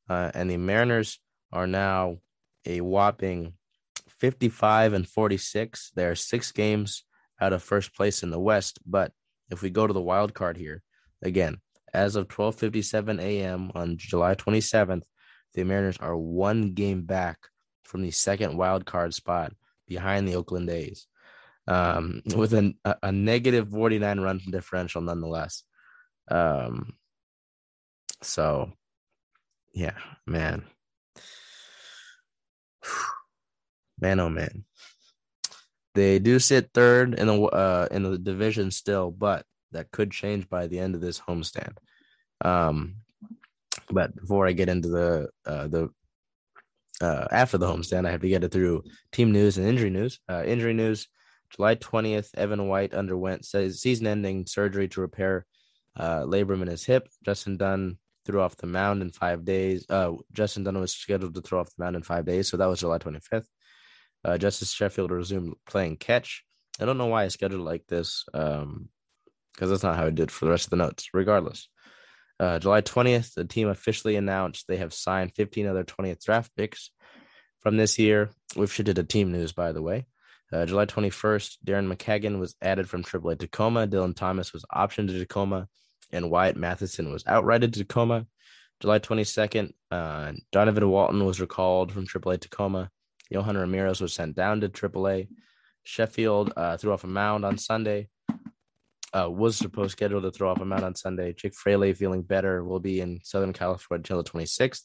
[0.09, 1.21] Uh, and the Mariners
[1.53, 2.19] are now
[2.67, 3.55] a whopping
[4.09, 5.93] 55 and 46.
[5.95, 7.05] There are six games
[7.41, 8.79] out of first place in the West.
[8.87, 9.12] But
[9.51, 10.83] if we go to the wild card here,
[11.23, 11.59] again,
[11.92, 13.70] as of 12:57 a.m.
[13.74, 15.02] on July 27th,
[15.55, 17.38] the Mariners are one game back
[17.85, 19.52] from the second wild card spot
[19.87, 21.07] behind the Oakland A's
[21.66, 25.62] um, with an, a, a negative 49 run differential nonetheless.
[26.28, 26.94] Um,
[28.22, 28.72] so,
[29.74, 30.64] yeah, man.
[33.98, 34.64] Man, oh man.
[35.94, 40.49] They do sit third in the uh, in the division still, but that could change
[40.49, 41.77] by the end of this homestand.
[42.45, 42.97] Um,
[43.91, 45.91] but before I get into the uh, the
[47.01, 50.21] uh, after the homestand, I have to get it through team news and injury news.
[50.29, 51.09] Uh, injury news:
[51.51, 55.47] July 20th, Evan White underwent season-ending surgery to repair
[55.97, 57.09] uh, labrum in his hip.
[57.25, 59.85] Justin Dunn threw off the mound in five days.
[59.89, 62.67] Uh, Justin Dunn was scheduled to throw off the mound in five days, so that
[62.67, 63.47] was July 25th.
[64.25, 66.45] Uh, Justus Sheffield resumed playing catch.
[66.81, 68.25] I don't know why I scheduled like this,
[69.55, 71.09] because that's not how I did for the rest of the notes.
[71.12, 71.69] Regardless,
[72.41, 76.91] uh, July 20th, the team officially announced they have signed 15 other 20th draft picks
[77.61, 78.31] from this year.
[78.57, 80.07] We've shifted to team news, by the way.
[80.53, 83.87] Uh, July 21st, Darren McCaughan was added from AAA Tacoma.
[83.87, 85.69] Dylan Thomas was optioned to Tacoma,
[86.11, 88.27] and Wyatt Matheson was outrighted to Tacoma.
[88.81, 92.91] July 22nd, uh, Donovan Walton was recalled from AAA Tacoma.
[93.33, 95.29] Yohan Ramirez was sent down to AAA.
[95.85, 98.09] Sheffield uh, threw off a mound on Sunday.
[99.14, 101.35] Uh, was supposed scheduled to throw off a mound on Sunday.
[101.35, 104.81] Jake Fraley feeling better will be in Southern California until the 26th.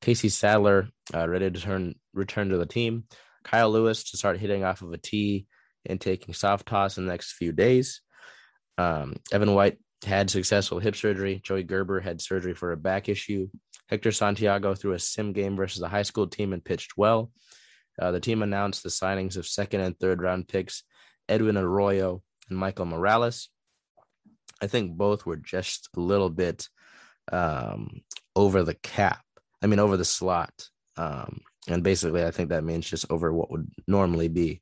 [0.00, 3.04] Casey Sadler uh, ready to turn return to the team.
[3.44, 5.46] Kyle Lewis to start hitting off of a tee
[5.86, 8.00] and taking soft toss in the next few days.
[8.78, 11.40] Um, Evan White had successful hip surgery.
[11.42, 13.48] Joey Gerber had surgery for a back issue.
[13.88, 17.30] Hector Santiago threw a sim game versus a high school team and pitched well.
[18.00, 20.84] Uh, the team announced the signings of second and third round picks
[21.28, 23.48] Edwin Arroyo and Michael Morales.
[24.60, 26.68] I think both were just a little bit
[27.32, 28.02] um,
[28.36, 29.22] over the cap.
[29.62, 30.68] I mean, over the slot.
[30.96, 34.60] Um, and basically, I think that means just over what would normally be,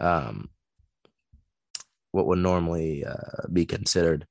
[0.00, 0.50] um,
[2.12, 4.26] what would normally uh, be considered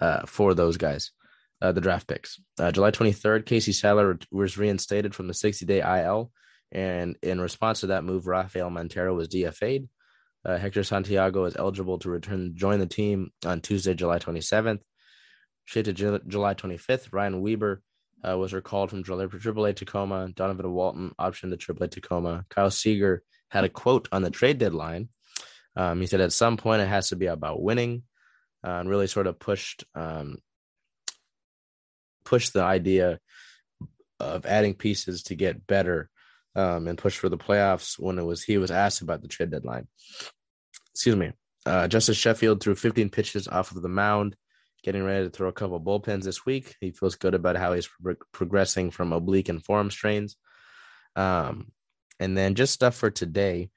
[0.00, 1.12] uh, for those guys,
[1.60, 2.40] uh, the draft picks.
[2.58, 6.30] Uh, July 23rd, Casey Sadler was reinstated from the 60 day IL.
[6.72, 9.88] And in response to that move, Rafael Montero was DFA'd.
[10.44, 14.80] Uh, Hector Santiago is eligible to return join the team on Tuesday, July 27th.
[15.66, 17.82] Straight to July 25th, Ryan Weber
[18.28, 20.28] uh, was recalled from AAA Tacoma.
[20.34, 22.44] Donovan Walton optioned to AAA Tacoma.
[22.48, 25.08] Kyle Seager had a quote on the trade deadline.
[25.76, 28.02] Um, he said, at some point, it has to be about winning,
[28.64, 30.38] uh, and really sort of pushed um,
[32.24, 33.18] pushed the idea
[34.20, 36.10] of adding pieces to get better
[36.54, 39.50] um, and push for the playoffs when it was he was asked about the trade
[39.50, 39.88] deadline.
[40.94, 41.32] Excuse me.
[41.64, 44.36] Uh, Justus Sheffield threw 15 pitches off of the mound,
[44.82, 46.74] getting ready to throw a couple bullpens this week.
[46.80, 50.36] He feels good about how he's pro- progressing from oblique and forearm strains.
[51.14, 51.70] Um,
[52.18, 53.70] and then just stuff for today,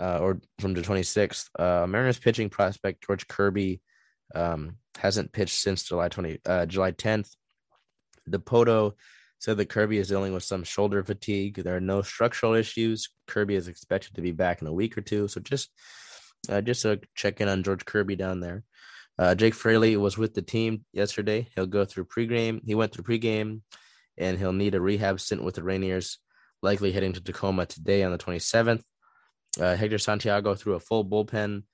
[0.00, 3.80] uh, or from the 26th, uh, Mariners pitching prospect George Kirby
[4.34, 7.30] um, hasn't pitched since July 20, uh, July 10th.
[8.28, 8.92] Dipoto
[9.38, 11.56] said that Kirby is dealing with some shoulder fatigue.
[11.56, 13.08] There are no structural issues.
[13.26, 15.28] Kirby is expected to be back in a week or two.
[15.28, 15.70] So just
[16.48, 18.64] uh, just a check in on George Kirby down there.
[19.18, 21.48] Uh, Jake Fraley was with the team yesterday.
[21.54, 22.60] He'll go through pregame.
[22.64, 23.62] He went through pregame,
[24.16, 26.18] and he'll need a rehab stint with the Rainiers,
[26.62, 28.82] likely heading to Tacoma today on the 27th.
[29.60, 31.64] Uh, Hector Santiago threw a full bullpen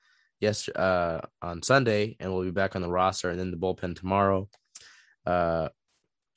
[0.40, 3.94] yes uh, on Sunday, and will be back on the roster and then the bullpen
[3.94, 4.48] tomorrow.
[5.26, 5.68] Uh,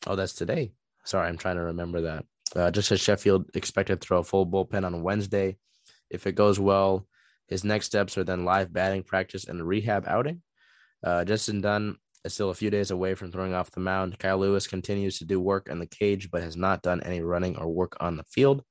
[0.05, 0.73] oh, that's today.
[1.07, 2.25] Sorry, I'm trying to remember that.
[2.53, 5.55] Uh, Justus Sheffield expected to throw a full bullpen on Wednesday.
[6.09, 7.07] If it goes well,
[7.47, 10.41] his next steps are then live batting practice and rehab outing.
[11.01, 14.19] Uh, Justin Dunn is still a few days away from throwing off the mound.
[14.19, 17.57] Kyle Lewis continues to do work in the cage, but has not done any running
[17.57, 18.63] or work on the field.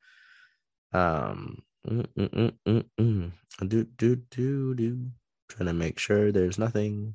[0.92, 3.32] Um, mm, mm, mm, mm,
[3.66, 5.06] do do do do.
[5.48, 7.14] Trying to make sure there's nothing.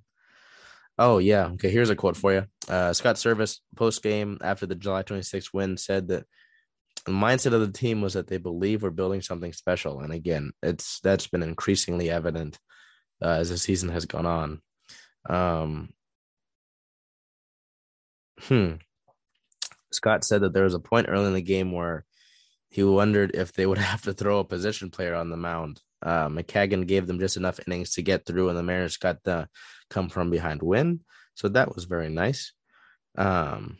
[0.97, 1.47] Oh yeah.
[1.53, 1.69] Okay.
[1.69, 2.45] Here's a quote for you.
[2.71, 6.25] Uh, Scott Servais, post game after the July 26th win said that
[7.05, 10.53] the mindset of the team was that they believe we're building something special, and again,
[10.63, 12.57] it's that's been increasingly evident
[13.21, 14.61] uh, as the season has gone on.
[15.29, 15.89] Um,
[18.39, 18.73] hmm.
[19.91, 22.05] Scott said that there was a point early in the game where
[22.69, 25.81] he wondered if they would have to throw a position player on the mound.
[26.01, 29.49] Uh, gave them just enough innings to get through, and the Mariners got the
[29.89, 31.01] come from behind win.
[31.35, 32.53] So that was very nice.
[33.17, 33.77] Um,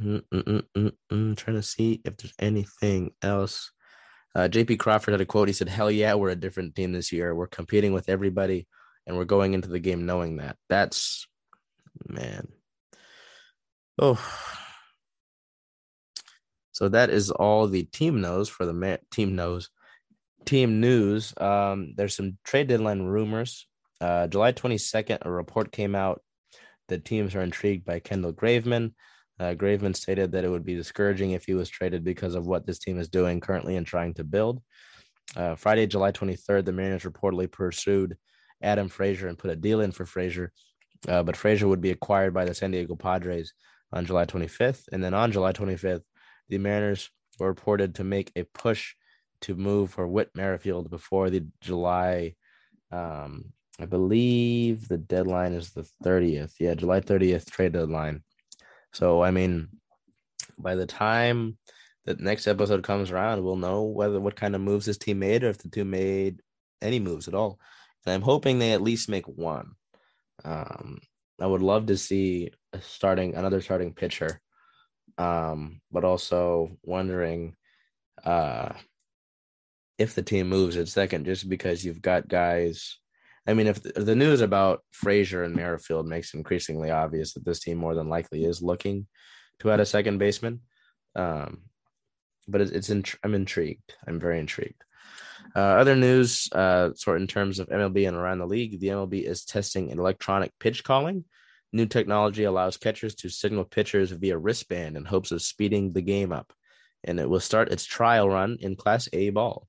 [0.00, 3.70] mm, mm, mm, mm trying to see if there's anything else.
[4.34, 5.48] Uh, JP Crawford had a quote.
[5.48, 7.34] He said, Hell yeah, we're a different team this year.
[7.34, 8.66] We're competing with everybody,
[9.06, 10.56] and we're going into the game knowing that.
[10.68, 11.26] That's,
[12.06, 12.48] man.
[13.98, 14.20] Oh.
[16.72, 19.70] So that is all the team knows for the ma- team knows
[20.44, 21.32] team news.
[21.38, 23.66] Um, there's some trade deadline rumors.
[24.00, 26.20] Uh, July 22nd, a report came out
[26.88, 28.92] that teams are intrigued by Kendall Graveman.
[29.38, 32.66] Uh, Graveman stated that it would be discouraging if he was traded because of what
[32.66, 34.62] this team is doing currently and trying to build.
[35.34, 38.16] Uh, Friday, July 23rd, the Mariners reportedly pursued
[38.62, 40.52] Adam Frazier and put a deal in for Frazier,
[41.08, 43.52] uh, but Frazier would be acquired by the San Diego Padres
[43.92, 44.84] on July 25th.
[44.92, 46.02] And then on July 25th,
[46.48, 48.94] the Mariners were reported to make a push
[49.42, 52.34] to move for Whit Merrifield before the July.
[52.90, 56.54] Um, I believe the deadline is the 30th.
[56.58, 58.22] Yeah, July 30th trade deadline.
[58.92, 59.68] So, I mean,
[60.58, 61.58] by the time
[62.04, 65.44] the next episode comes around, we'll know whether what kind of moves this team made
[65.44, 66.40] or if the two made
[66.80, 67.58] any moves at all.
[68.04, 69.72] And I'm hoping they at least make one.
[70.44, 70.98] Um,
[71.40, 74.40] I would love to see a starting another starting pitcher.
[75.18, 77.56] Um, but also wondering
[78.24, 78.72] uh
[79.98, 82.98] if the team moves at second, just because you've got guys.
[83.46, 87.78] I mean, if the, news about Frazier and Merrifield makes increasingly obvious that this team
[87.78, 89.06] more than likely is looking
[89.60, 90.60] to add a second baseman,
[91.14, 91.62] um,
[92.48, 93.94] but it's, it's I'm intrigued.
[94.06, 94.82] I'm very intrigued.
[95.54, 99.22] Uh, other news, uh, sort in terms of MLB and around the league, the MLB
[99.22, 101.24] is testing electronic pitch calling.
[101.72, 106.32] New technology allows catchers to signal pitchers via wristband in hopes of speeding the game
[106.32, 106.52] up,
[107.04, 109.68] and it will start its trial run in Class A ball.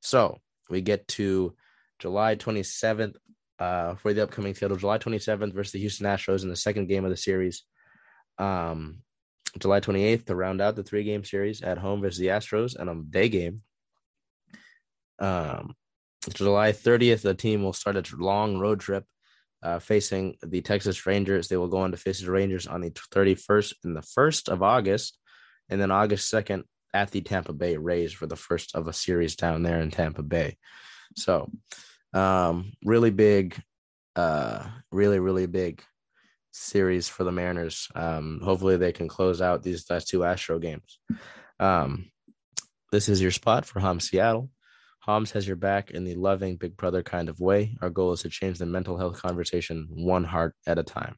[0.00, 1.54] So we get to
[1.98, 3.16] July 27th
[3.58, 4.76] uh, for the upcoming schedule.
[4.76, 7.62] July 27th versus the Houston Astros in the second game of the series.
[8.38, 8.98] Um,
[9.58, 12.90] July 28th to round out the three game series at home versus the Astros and
[12.90, 13.62] a day game.
[15.18, 15.74] Um,
[16.34, 19.04] July 30th, the team will start a long road trip
[19.62, 21.48] uh, facing the Texas Rangers.
[21.48, 24.62] They will go on to face the Rangers on the 31st and the 1st of
[24.62, 25.18] August.
[25.70, 26.64] And then August 2nd,
[26.96, 30.22] at the Tampa Bay Rays for the first of a series down there in Tampa
[30.22, 30.56] Bay.
[31.14, 31.50] So,
[32.12, 33.60] um, really big,
[34.14, 35.82] uh, really, really big
[36.52, 37.88] series for the Mariners.
[37.94, 40.98] Um, hopefully they can close out these last two Astro games.
[41.60, 42.10] Um,
[42.92, 44.50] this is your spot for Hom Seattle.
[45.00, 47.76] Homs has your back in the loving big brother kind of way.
[47.80, 51.16] Our goal is to change the mental health conversation one heart at a time.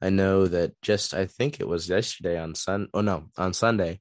[0.00, 4.00] I know that just I think it was yesterday on Sun oh no on Sunday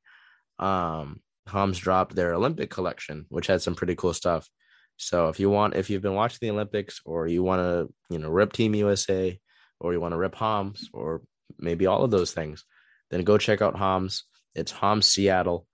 [0.59, 4.49] um, Homs dropped their Olympic collection, which had some pretty cool stuff.
[4.97, 8.19] So if you want, if you've been watching the Olympics, or you want to, you
[8.19, 9.39] know, rip Team USA,
[9.79, 11.21] or you want to rip Homs, or
[11.57, 12.65] maybe all of those things,
[13.11, 14.23] then go check out Homs.
[14.55, 15.67] It's Homs Seattle.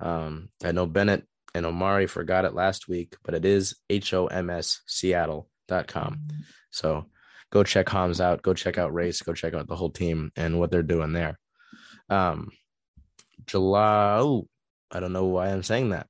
[0.00, 4.26] Um, I know Bennett and Omari forgot it last week, but it is H O
[4.26, 6.20] M S Seattle.com.
[6.70, 7.06] So
[7.50, 8.42] go check Homs out.
[8.42, 9.22] Go check out Race.
[9.22, 11.38] Go check out the whole team and what they're doing there.
[12.10, 12.50] Um,
[13.46, 14.18] July.
[14.20, 14.46] Oh,
[14.90, 16.06] I don't know why I'm saying that.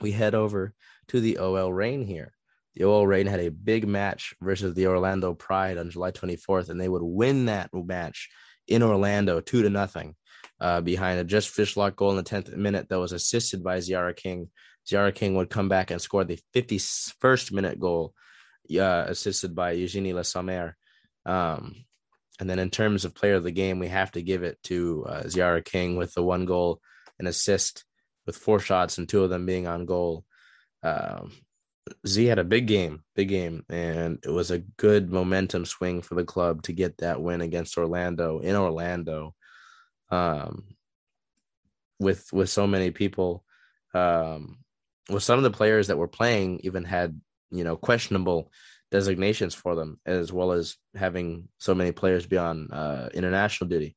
[0.00, 0.74] We head over
[1.12, 2.32] to the OL Reign here.
[2.74, 6.80] The OL Reign had a big match versus the Orlando Pride on July 24th, and
[6.80, 8.30] they would win that match
[8.66, 10.16] in Orlando two to nothing
[10.58, 14.16] uh, behind a Jess Fishlock goal in the 10th minute that was assisted by Tziarra
[14.16, 14.48] King.
[14.88, 18.14] Tziarra King would come back and score the 51st minute goal,
[18.74, 20.78] uh, assisted by Eugenie Le Sommer.
[21.26, 21.84] Um,
[22.40, 25.04] and then in terms of player of the game, we have to give it to
[25.06, 26.80] uh, Tziarra King with the one goal
[27.18, 27.84] and assist
[28.24, 30.24] with four shots and two of them being on goal.
[30.82, 31.32] Um,
[32.06, 36.14] Z had a big game, big game, and it was a good momentum swing for
[36.14, 39.34] the club to get that win against Orlando in Orlando.
[40.10, 40.64] Um,
[41.98, 43.44] with with so many people,
[43.94, 44.58] um,
[45.10, 47.20] with some of the players that were playing even had
[47.50, 48.50] you know questionable
[48.90, 53.96] designations for them, as well as having so many players be on uh, international duty.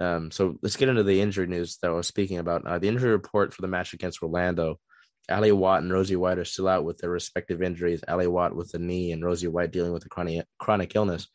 [0.00, 2.66] Um, so let's get into the injury news that I was speaking about.
[2.66, 4.80] Uh, the injury report for the match against Orlando.
[5.28, 8.02] Ally Watt and Rosie White are still out with their respective injuries.
[8.08, 11.28] Ally Watt with the knee and Rosie White dealing with a chronic chronic illness.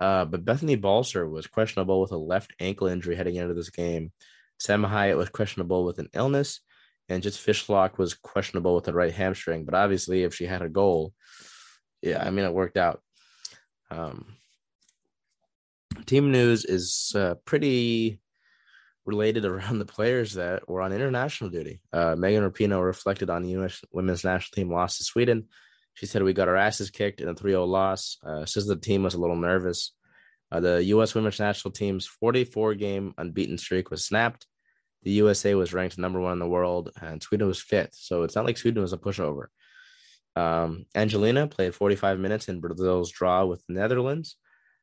[0.00, 4.12] Uh, but Bethany Balcer was questionable with a left ankle injury heading into this game.
[4.58, 6.60] Sam Hiatt was questionable with an illness,
[7.08, 9.64] and Jess Fishlock was questionable with a right hamstring.
[9.64, 11.12] But obviously, if she had a goal,
[12.00, 13.00] yeah, I mean, it worked out.
[13.90, 14.36] Um,
[16.06, 18.21] team news is uh, pretty
[19.04, 21.80] related around the players that were on international duty.
[21.92, 23.80] Uh, Megan Rapinoe reflected on the U.S.
[23.92, 25.48] women's national team loss to Sweden.
[25.94, 28.18] She said, We got our asses kicked in a 3 0 loss.
[28.24, 29.92] Uh, says the team was a little nervous.
[30.50, 31.14] Uh, the U.S.
[31.14, 34.46] women's national team's 44 game unbeaten streak was snapped.
[35.02, 37.94] The USA was ranked number one in the world, and Sweden was fifth.
[37.94, 39.46] So it's not like Sweden was a pushover.
[40.36, 44.36] Um, Angelina played 45 minutes in Brazil's draw with the Netherlands.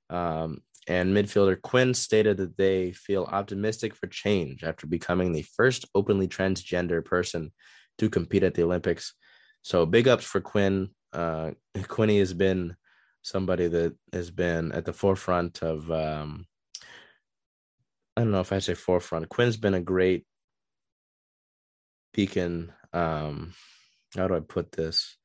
[0.10, 5.86] Um, and midfielder Quinn stated that they feel optimistic for change after becoming the first
[5.94, 7.54] openly transgender person
[8.00, 9.14] to compete at the Olympics.
[9.62, 10.90] So big ups for Quinn.
[11.14, 11.52] Uh,
[11.88, 12.76] Quinny has been
[13.22, 15.90] somebody that has been at the forefront of.
[15.92, 16.48] Um,
[18.18, 19.30] I don't know if I say forefront.
[19.30, 20.26] Quinn's been a great
[22.14, 22.74] beacon.
[22.92, 23.54] Um,
[24.18, 25.16] how do I put this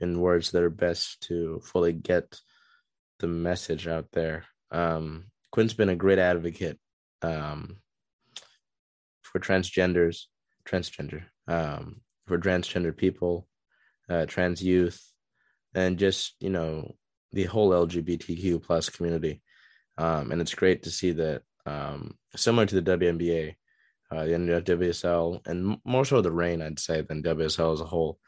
[0.00, 2.40] in words that are best to fully get
[3.20, 4.46] the message out there?
[4.70, 6.78] Um, Quinn's been a great advocate
[7.22, 7.78] um,
[9.22, 10.24] for transgenders,
[10.68, 13.46] transgender, um, for transgender people,
[14.08, 15.00] uh, trans youth,
[15.74, 16.94] and just you know
[17.32, 19.42] the whole LGBTQ plus community.
[19.98, 23.54] Um, and it's great to see that um, similar to the WNBA,
[24.10, 28.18] uh, the NWSL, and more so the Reign, I'd say, than WSL as a whole.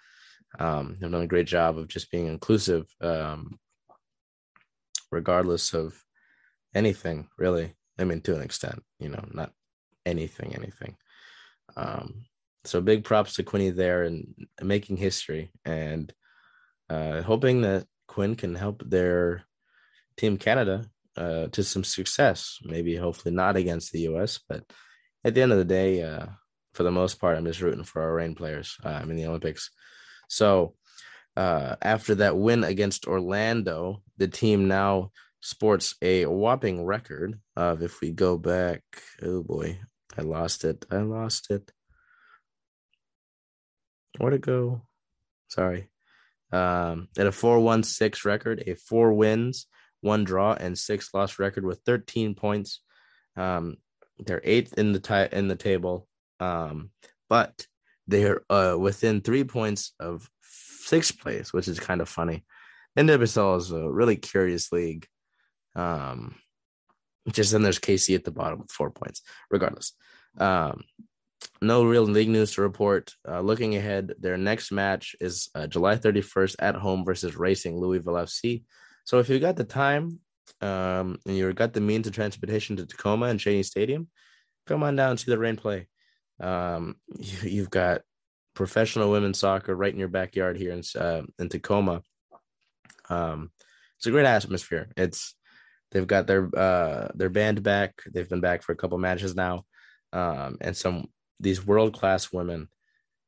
[0.58, 3.58] Um, have done a great job of just being inclusive, um,
[5.10, 6.02] regardless of
[6.74, 7.74] anything really.
[7.98, 9.52] I mean, to an extent, you know, not
[10.06, 10.96] anything, anything.
[11.76, 12.24] Um,
[12.64, 16.12] so big props to Quinny there and making history and
[16.90, 19.44] uh, hoping that Quinn can help their
[20.16, 22.58] team Canada uh, to some success.
[22.62, 24.64] Maybe hopefully not against the U.S., but
[25.24, 26.26] at the end of the day, uh,
[26.74, 28.76] for the most part, I'm just rooting for our Reign players.
[28.84, 29.70] Uh, I'm in the Olympics.
[30.28, 30.74] So
[31.36, 35.10] uh, after that win against Orlando, the team now
[35.40, 38.82] sports a whopping record of if we go back
[39.22, 39.78] oh boy
[40.16, 41.70] i lost it i lost it.
[44.18, 44.82] Where'd it go?
[45.48, 45.90] Sorry.
[46.50, 49.66] Um at a 4-1-6 record a four wins
[50.00, 52.80] one draw and six loss record with 13 points.
[53.36, 53.76] Um
[54.18, 56.08] they're eighth in the tie in the table.
[56.40, 56.90] Um
[57.28, 57.66] but
[58.08, 62.44] they're uh within three points of sixth place which is kind of funny.
[62.98, 65.06] NWSL is a really curious league
[65.78, 66.34] um,
[67.30, 69.22] just then there's KC at the bottom with four points.
[69.50, 69.92] Regardless,
[70.38, 70.82] um,
[71.60, 73.14] no real league news to report.
[73.26, 78.14] Uh, looking ahead, their next match is uh, July 31st at home versus Racing Louisville
[78.14, 78.64] FC.
[79.04, 80.20] So if you got the time
[80.60, 84.08] um, and you got the means of transportation to Tacoma and Cheney Stadium,
[84.66, 85.88] come on down and see the Reign play.
[86.40, 86.96] Um,
[87.42, 88.02] you, have got
[88.54, 92.02] professional women's soccer right in your backyard here in uh, in Tacoma.
[93.08, 93.50] Um,
[93.96, 94.90] it's a great atmosphere.
[94.96, 95.34] It's
[95.90, 98.02] They've got their uh their band back.
[98.12, 99.64] They've been back for a couple matches now,
[100.12, 101.08] um, and some
[101.40, 102.68] these world class women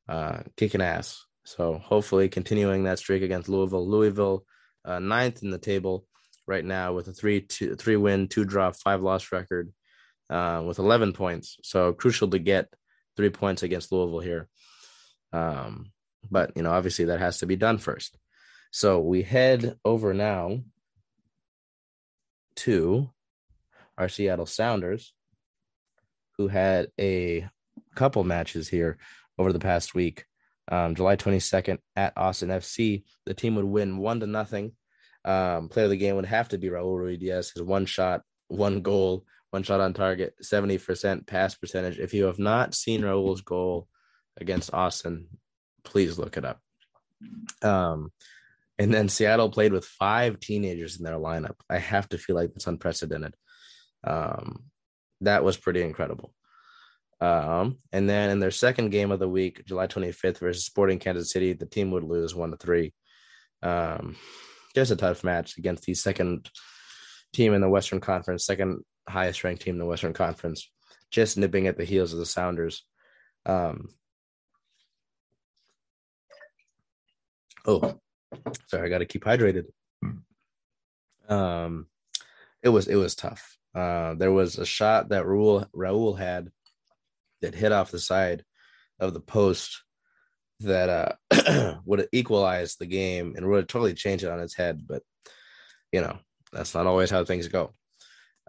[0.07, 1.25] uh, kicking ass.
[1.45, 3.87] So hopefully continuing that streak against Louisville.
[3.87, 4.45] Louisville
[4.85, 6.05] uh, ninth in the table
[6.47, 9.71] right now with a three two three win two draw five loss record
[10.29, 11.57] uh, with 11 points.
[11.63, 12.73] So crucial to get
[13.17, 14.47] three points against Louisville here.
[15.33, 15.91] Um,
[16.29, 18.17] but you know obviously that has to be done first.
[18.71, 20.59] So we head over now
[22.57, 23.09] to
[23.97, 25.13] our Seattle Sounders,
[26.37, 27.47] who had a
[27.95, 28.97] couple matches here
[29.37, 30.25] over the past week.
[30.69, 34.73] Um, July 22nd at Austin FC, the team would win one to nothing.
[35.25, 37.53] Um, player of the game would have to be Raul Ruidiaz.
[37.53, 41.99] His one shot, one goal, one shot on target, 70% pass percentage.
[41.99, 43.87] If you have not seen Raul's goal
[44.39, 45.27] against Austin,
[45.83, 46.59] please look it up.
[47.61, 48.11] Um,
[48.81, 51.53] and then Seattle played with five teenagers in their lineup.
[51.69, 53.35] I have to feel like that's unprecedented.
[54.03, 54.63] Um,
[55.21, 56.33] that was pretty incredible.
[57.19, 61.31] Um, and then in their second game of the week, July 25th versus Sporting Kansas
[61.31, 62.91] City, the team would lose one to three.
[63.61, 64.15] Um,
[64.73, 66.49] just a tough match against the second
[67.33, 70.67] team in the Western Conference, second highest ranked team in the Western Conference,
[71.11, 72.83] just nipping at the heels of the Sounders.
[73.45, 73.89] Um,
[77.67, 77.99] oh,
[78.67, 79.65] sorry, I got to keep hydrated.
[81.27, 81.87] Um,
[82.63, 83.57] it was it was tough.
[83.73, 86.49] Uh, there was a shot that Raul Raul had
[87.41, 88.43] that hit off the side
[88.99, 89.83] of the post
[90.59, 94.55] that uh, would have equalized the game and would have totally changed it on its
[94.55, 94.81] head.
[94.87, 95.01] But
[95.91, 96.19] you know,
[96.51, 97.73] that's not always how things go.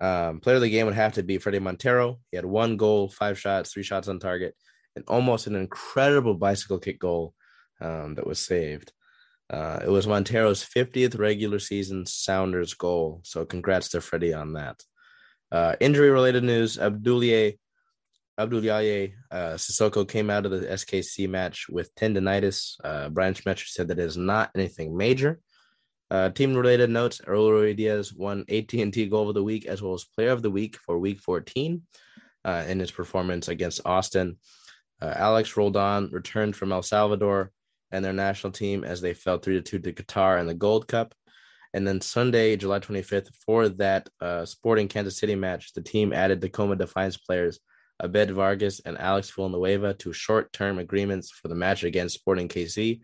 [0.01, 2.19] Um, player of the game would have to be Fredy Montero.
[2.31, 4.55] He had one goal, five shots, three shots on target,
[4.97, 7.35] and almost an incredible bicycle kick goal
[7.81, 8.93] um, that was saved.
[9.53, 13.21] Uh, it was Montero's 50th regular season Sounders goal.
[13.25, 14.83] So congrats to Fredy on that.
[15.51, 17.59] Uh, injury related news Abdoulaye
[18.41, 22.77] Abdoulaye uh, Cissoko came out of the SKC match with tendonitis.
[22.83, 25.39] Uh, Brian Schmetzer said that is not anything major.
[26.11, 30.05] Uh, team related notes: Raul Ruidiaz won AT&T Goal of the Week as well as
[30.05, 31.83] Player of the Week for Week 14
[32.45, 34.39] uh, in his performance against Austin.
[35.01, 37.51] Uh, Alex Roldan returned from El Salvador
[37.93, 40.89] and their national team as they fell three to two to Qatar in the Gold
[40.89, 41.15] Cup.
[41.75, 46.41] And then Sunday, July 25th, for that uh, Sporting Kansas City match, the team added
[46.41, 47.61] Tacoma Defiance players
[48.03, 53.01] Obed Vargas and Alex Villanueva to short term agreements for the match against Sporting KC.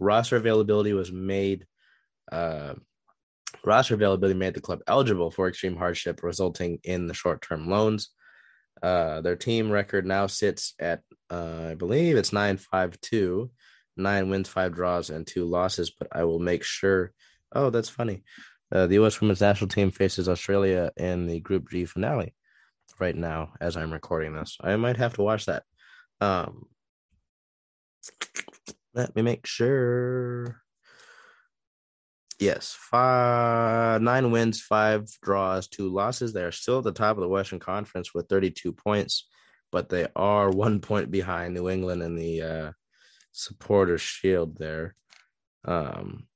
[0.00, 1.66] Roster availability was made.
[2.32, 2.74] Uh,
[3.64, 8.10] roster availability made the club eligible for extreme hardship, resulting in the short term loans.
[8.82, 11.00] Uh, their team record now sits at,
[11.30, 13.50] uh, I believe it's 9 5 2,
[13.96, 15.90] nine wins, five draws, and two losses.
[15.90, 17.12] But I will make sure.
[17.52, 18.24] Oh, that's funny.
[18.72, 19.20] Uh, the U.S.
[19.20, 22.34] women's national team faces Australia in the Group G finale
[22.98, 24.58] right now as I'm recording this.
[24.60, 25.62] I might have to watch that.
[26.20, 26.66] Um,
[28.94, 30.60] let me make sure.
[32.40, 36.32] Yes, five, nine wins, five draws, two losses.
[36.32, 39.28] They are still at the top of the Western Conference with 32 points,
[39.70, 42.72] but they are one point behind New England in the uh,
[43.34, 44.94] supporter shield there.
[45.66, 46.26] Um,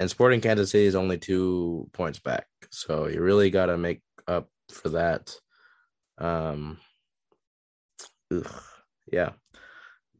[0.00, 2.46] and Sporting Kansas City is only two points back.
[2.70, 5.34] So you really got to make up for that
[6.20, 6.78] um,
[8.32, 8.62] ugh,
[9.10, 9.30] yeah,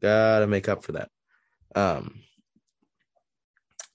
[0.01, 1.09] gotta make up for that.
[1.75, 2.21] Um,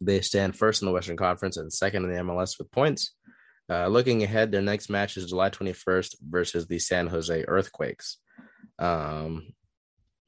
[0.01, 3.14] they stand first in the Western Conference and second in the MLS with points.
[3.70, 8.18] Uh, looking ahead, their next match is July 21st versus the San Jose Earthquakes.
[8.78, 9.55] Um,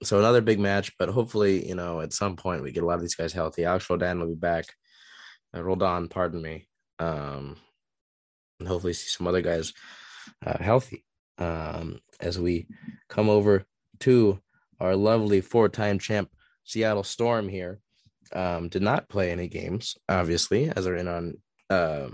[0.03, 2.97] so another big match, but hopefully, you know, at some point we get a lot
[2.97, 3.64] of these guys healthy.
[3.64, 4.66] Alex Roldan will be back.
[5.55, 6.68] Uh, Roldan, pardon me.
[6.99, 7.57] Um,
[8.59, 9.72] and hopefully see some other guys
[10.44, 11.05] uh, healthy
[11.38, 12.66] um, as we
[13.09, 13.64] come over
[14.01, 14.40] to
[14.80, 16.30] our lovely four-time champ
[16.64, 17.80] Seattle Storm here.
[18.32, 21.34] Um, did not play any games, obviously, as they're in on
[21.70, 22.09] uh,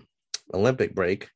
[0.53, 1.31] Olympic break.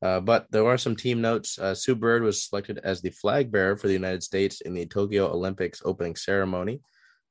[0.00, 1.58] Uh, but there are some team notes.
[1.58, 4.86] Uh, Sue Bird was selected as the flag bearer for the United States in the
[4.86, 6.80] Tokyo Olympics opening ceremony.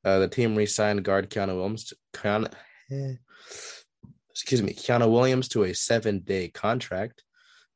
[0.04, 1.86] Uh, the team re-signed guard Kiana Williams.
[1.86, 2.54] To, Kiana,
[4.32, 7.24] excuse me, Kiana Williams to a seven-day contract.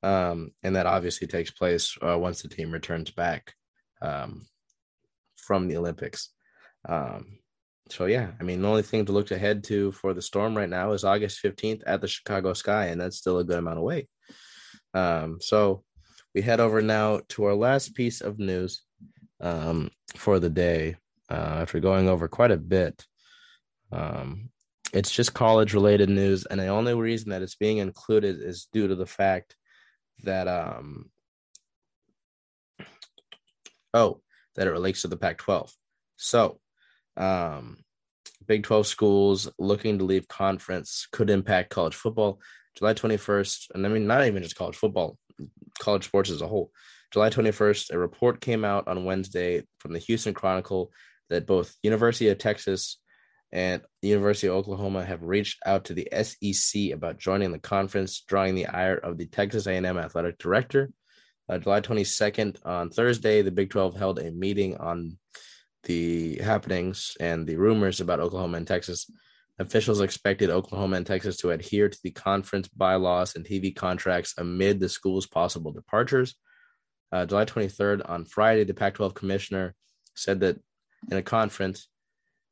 [0.04, 3.54] Um, and that obviously takes place uh, once the team returns back
[4.02, 4.48] um,
[5.38, 6.30] from the Olympics.
[6.88, 7.38] Um,
[7.89, 10.70] so yeah, I mean, the only thing to look ahead to for the Storm right
[10.70, 13.84] now is August 15th at the Chicago Sky, and that's still a good amount of
[13.84, 14.08] away.
[14.94, 15.84] Um, so
[16.34, 18.82] we head over now to our last piece of news
[19.39, 20.96] um, for the day.
[21.30, 23.06] Uh, after going over quite a bit,
[23.94, 24.50] um,
[24.94, 28.88] it's just college related news, and the only reason that it's being included is due
[28.89, 29.56] to the fact
[30.24, 31.10] that um
[33.94, 34.22] oh
[34.56, 35.74] that it relates to the Pac 12.
[36.18, 36.60] So,
[37.18, 37.78] um,
[38.48, 42.42] Big 12 schools looking to leave conference could impact college football.
[42.78, 45.18] July 21st, and I mean, not even just college football,
[45.80, 46.72] college sports as a whole.
[47.12, 50.92] July 21st, a report came out on Wednesday from the Houston Chronicle
[51.30, 53.00] that both University of Texas
[53.52, 58.56] and University of Oklahoma have reached out to the SEC about joining the conference, drawing
[58.56, 60.92] the ire of the Texas A&M athletic director.
[61.50, 65.18] Uh, July 22nd, on Thursday, the Big 12 held a meeting on
[65.84, 69.12] the happenings and the rumors about Oklahoma and Texas.
[69.62, 74.80] Officials expected Oklahoma and Texas to adhere to the conference bylaws and TV contracts amid
[74.80, 76.36] the school's possible departures.
[77.12, 79.76] Uh, July 23rd, on Friday, the Pac 12 commissioner
[80.16, 80.57] said that
[81.12, 81.89] in a conference,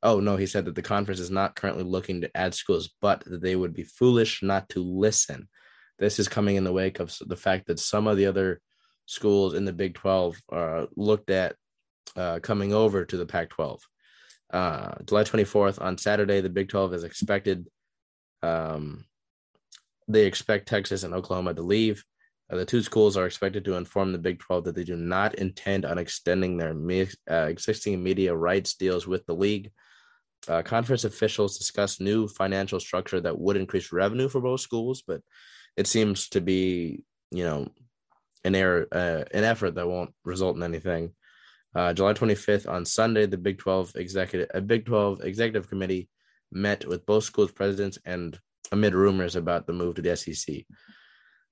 [0.04, 3.24] oh no, he said that the conference is not currently looking to add schools, but
[3.26, 5.48] that they would be foolish not to listen.
[5.98, 8.62] This is coming in the wake of the fact that some of the other
[9.08, 11.56] schools in the Big 12 uh, looked at
[12.16, 13.82] uh, coming over to the Pac 12.
[14.52, 17.68] Uh, July 24th, on Saturday, the Big 12 is expected.
[18.42, 19.06] Um,
[20.08, 22.04] they expect Texas and Oklahoma to leave.
[22.52, 25.36] Uh, the two schools are expected to inform the Big 12 that they do not
[25.36, 29.72] intend on extending their me- uh, existing media rights deals with the league.
[30.48, 35.22] Uh, conference officials discussed new financial structure that would increase revenue for both schools, but
[35.78, 37.68] it seems to be, you know,
[38.44, 41.12] an error, uh, an effort that won't result in anything.
[41.76, 46.10] Uh, July 25th on Sunday, the Big 12 executive, a Big 12 executive committee
[46.52, 48.40] met with both schools presidents and
[48.72, 50.66] amid rumors about the move to the SEC.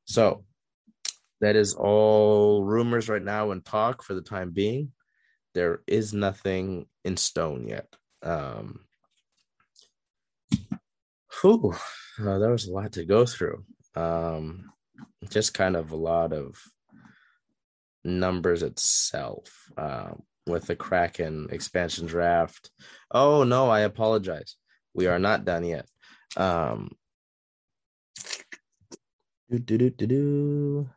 [0.05, 0.43] So
[1.41, 4.91] that is all rumors right now and talk for the time being.
[5.53, 7.88] There is nothing in stone yet.
[8.24, 8.82] Um,
[11.41, 11.74] whew,
[12.20, 13.63] uh, there was a lot to go through.
[13.95, 14.72] Um,
[15.30, 16.59] just kind of a lot of
[18.07, 20.11] numbers itself uh,
[20.47, 22.71] with the Kraken expansion draft.
[23.11, 24.55] Oh no, I apologize.
[24.93, 25.87] We are not done yet.
[26.35, 26.91] Um,
[29.49, 30.89] do, do, do, do.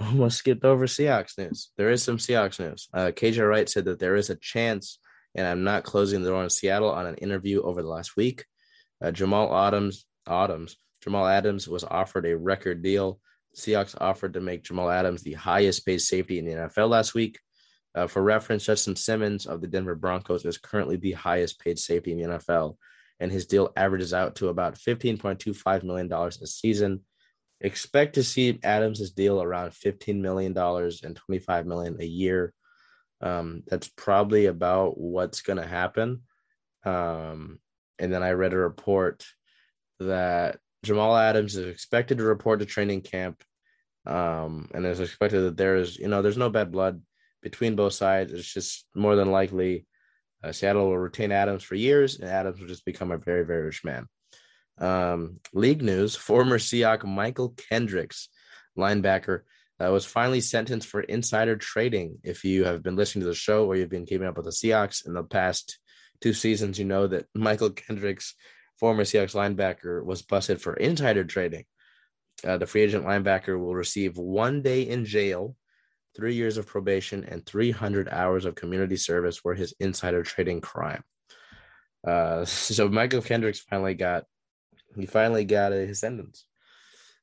[0.00, 1.70] Almost skipped over Seahawks news.
[1.76, 2.88] There is some Seahawks news.
[2.92, 4.98] Uh, KJ Wright said that there is a chance,
[5.34, 8.44] and I'm not closing the door on Seattle on an interview over the last week.
[9.02, 13.20] Uh, Jamal Adams, Adams, Jamal Adams was offered a record deal
[13.54, 17.38] Seahawks offered to make Jamal Adams the highest paid safety in the NFL last week.
[17.94, 22.12] Uh, for reference, Justin Simmons of the Denver Broncos is currently the highest paid safety
[22.12, 22.76] in the NFL,
[23.20, 27.04] and his deal averages out to about $15.25 million a season.
[27.60, 32.52] Expect to see Adams' deal around $15 million and $25 million a year.
[33.20, 36.22] Um, that's probably about what's going to happen.
[36.84, 37.60] Um,
[37.98, 39.24] and then I read a report
[40.00, 43.42] that Jamal Adams is expected to report to training camp.
[44.06, 47.00] Um, and it's expected that there's, you know, there's no bad blood
[47.42, 48.32] between both sides.
[48.32, 49.86] It's just more than likely
[50.44, 53.62] uh, Seattle will retain Adams for years, and Adams will just become a very, very
[53.62, 54.06] rich man.
[54.78, 58.28] Um, league news: Former Seahawk Mychal Kendricks,
[58.76, 59.40] linebacker,
[59.82, 62.18] uh, was finally sentenced for insider trading.
[62.22, 64.50] If you have been listening to the show or you've been keeping up with the
[64.50, 65.78] Seahawks in the past
[66.20, 68.34] two seasons, you know that Mychal Kendricks
[68.78, 71.64] former Seahawks linebacker, was busted for insider trading.
[72.46, 75.56] Uh, the free agent linebacker will receive one day in jail,
[76.16, 81.02] three years of probation, and 300 hours of community service for his insider trading crime.
[82.06, 84.24] Uh, so Mychal Kendricks finally got
[84.96, 86.46] he finally got his sentence.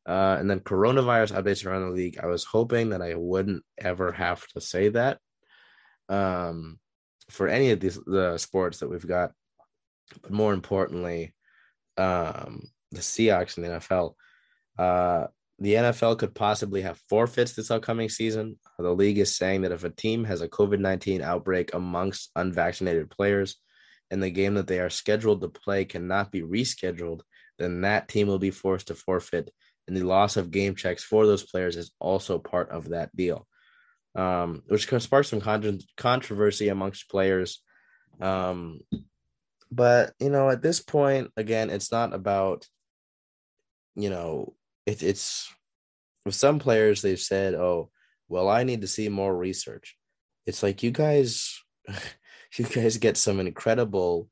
[0.05, 2.19] Uh, and then coronavirus updates around the league.
[2.21, 5.19] I was hoping that I wouldn't ever have to say that
[6.09, 6.79] um,
[7.29, 9.31] for any of these the sports that we've got,
[10.21, 11.33] but more importantly,
[11.97, 14.15] um, the Seahawks in the NFL.
[14.77, 15.27] Uh,
[15.59, 18.57] the NFL could possibly have forfeits this upcoming season.
[18.79, 23.11] The league is saying that if a team has a COVID 19 outbreak amongst unvaccinated
[23.11, 23.57] players
[24.09, 27.21] and the game that they are scheduled to play cannot be rescheduled,
[27.59, 29.51] then that team will be forced to forfeit.
[29.87, 33.47] And the loss of game checks for those players is also part of that deal,
[34.15, 35.41] um, which sparks some
[35.95, 37.61] controversy amongst players.
[38.19, 38.79] Um,
[39.71, 42.67] but you know, at this point, again, it's not about,
[43.95, 44.53] you know,
[44.85, 45.51] it, it's
[46.25, 47.89] with some players they've said, "Oh,
[48.27, 49.97] well, I need to see more research."
[50.45, 51.61] It's like you guys,
[52.57, 54.29] you guys get some incredible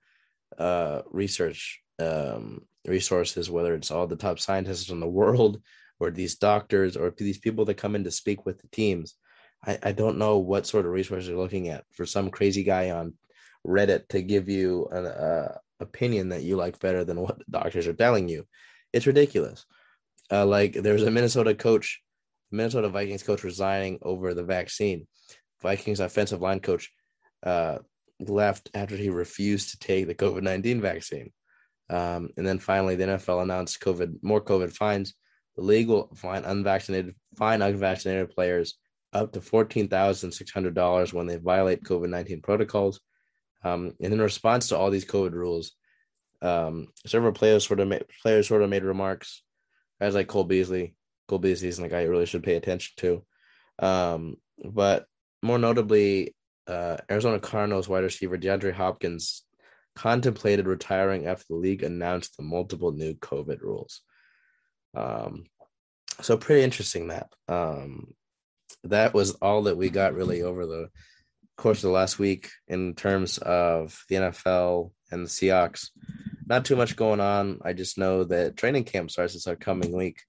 [0.58, 5.62] uh, research um, resources, whether it's all the top scientists in the world
[6.00, 9.16] or these doctors or these people that come in to speak with the teams.
[9.66, 12.92] I, I don't know what sort of resources you're looking at for some crazy guy
[12.92, 13.14] on
[13.66, 17.88] Reddit to give you an uh, opinion that you like better than what the doctors
[17.88, 18.46] are telling you.
[18.94, 19.66] It's ridiculous.
[20.32, 22.02] Uh, like there's a Minnesota coach
[22.52, 25.08] Minnesota Vikings coach resigning over the vaccine.
[25.62, 26.90] Vikings offensive line coach
[27.44, 27.80] uh,
[28.20, 31.32] left after he refused to take the COVID 19 vaccine.
[31.90, 35.16] Um, and then finally, the NFL announced COVID more COVID fines.
[35.56, 38.78] The league will fine unvaccinated fine unvaccinated players
[39.12, 43.02] up to fourteen thousand six hundred dollars when they violate COVID nineteen protocols.
[43.64, 45.74] Um, and in response to all these COVID rules,
[46.42, 49.44] um, several players sort of made, players sort of made remarks,
[50.00, 50.96] guys like Cole Beasley.
[51.28, 53.26] Cole Beasley is guy you really should pay attention to.
[53.86, 55.06] Um, but
[55.42, 56.36] more notably,
[56.68, 59.44] uh, Arizona Cardinals wide receiver DeAndre Hopkins
[59.96, 64.02] contemplated retiring after the league announced the multiple new COVID rules.
[64.96, 65.46] Um,
[66.22, 67.30] so pretty interesting that.
[67.48, 68.14] Um,
[68.84, 70.90] that was all that we got really over the
[71.60, 75.90] course of the last week in terms of the NFL and the Seahawks.
[76.48, 77.60] Not too much going on.
[77.64, 80.22] I just know that training camp starts this upcoming week,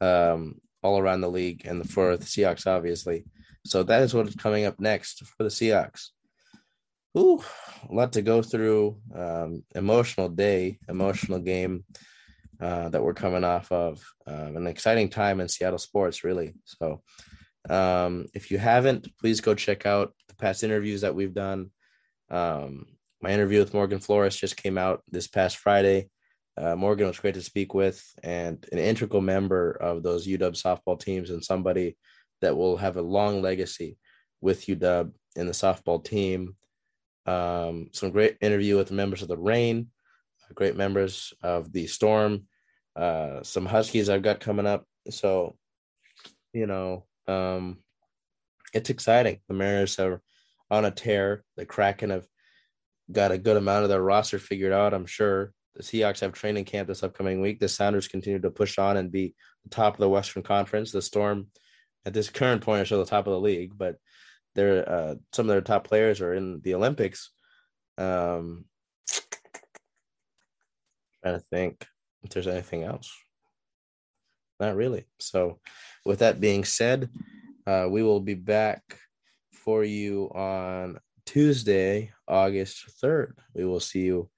[0.00, 3.24] um, all around the league and for the Seahawks, obviously.
[3.66, 6.08] So that is what's coming up next for the Seahawks.
[7.18, 7.42] Ooh,
[7.88, 8.96] a lot to go through.
[9.12, 11.84] Um, emotional day, emotional game
[12.60, 14.00] uh, that we're coming off of.
[14.26, 16.54] Um, an exciting time in Seattle sports, really.
[16.64, 17.02] So,
[17.68, 21.70] um, if you haven't, please go check out the past interviews that we've done.
[22.30, 22.86] Um,
[23.20, 26.08] my interview with Morgan Flores just came out this past Friday.
[26.56, 30.98] Uh, Morgan was great to speak with and an integral member of those UW softball
[30.98, 31.96] teams and somebody
[32.40, 33.96] that will have a long legacy
[34.40, 36.56] with UW in the softball team.
[37.26, 39.88] Um, some great interview with members of the Reign,
[40.54, 42.46] great members of the Storm,
[42.96, 44.84] uh, some Huskies I've got coming up.
[45.10, 45.56] So,
[46.52, 47.78] you know, um,
[48.72, 49.40] it's exciting.
[49.48, 50.20] The Mariners are
[50.70, 51.44] on a tear.
[51.56, 52.26] The Kraken have
[53.10, 55.52] got a good amount of their roster figured out, I'm sure.
[55.74, 57.60] The Seahawks have training camp this upcoming week.
[57.60, 60.92] The Sounders continue to push on and be the top of the Western Conference.
[60.92, 61.46] The Storm,
[62.04, 63.96] at this current point, are still the top of the league, but
[64.54, 67.30] they're uh, some of their top players are in the Olympics.
[67.98, 68.64] Um,
[71.22, 71.86] trying to think
[72.22, 73.12] if there's anything else.
[74.60, 75.06] Not really.
[75.18, 75.58] So,
[76.04, 77.08] with that being said,
[77.66, 78.82] uh, we will be back
[79.52, 83.32] for you on Tuesday, August 3rd.
[83.54, 84.28] We will see you.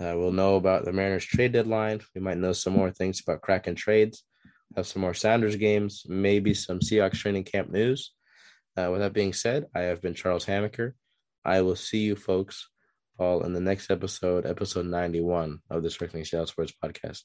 [0.00, 2.00] Uh, we'll know about the Mariners trade deadline.
[2.14, 4.24] We might know some more things about Kraken trades,
[4.76, 8.12] have some more Sounders games, maybe some Seahawks training camp news.
[8.76, 10.94] Uh, with that being said, I have been Charles Hamaker.
[11.44, 12.68] I will see you folks
[13.18, 17.22] all in the next episode, episode 91 of the Circling Seattle Sports Podcast.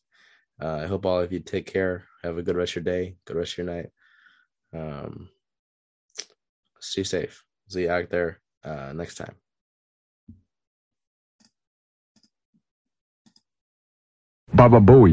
[0.61, 2.05] Uh, I hope all of you take care.
[2.23, 3.89] Have a good rest of your day, good rest of your night.
[4.73, 5.29] Um,
[6.79, 7.43] stay safe.
[7.67, 9.35] See you out there uh, next time.
[14.53, 15.11] Baba Bowie.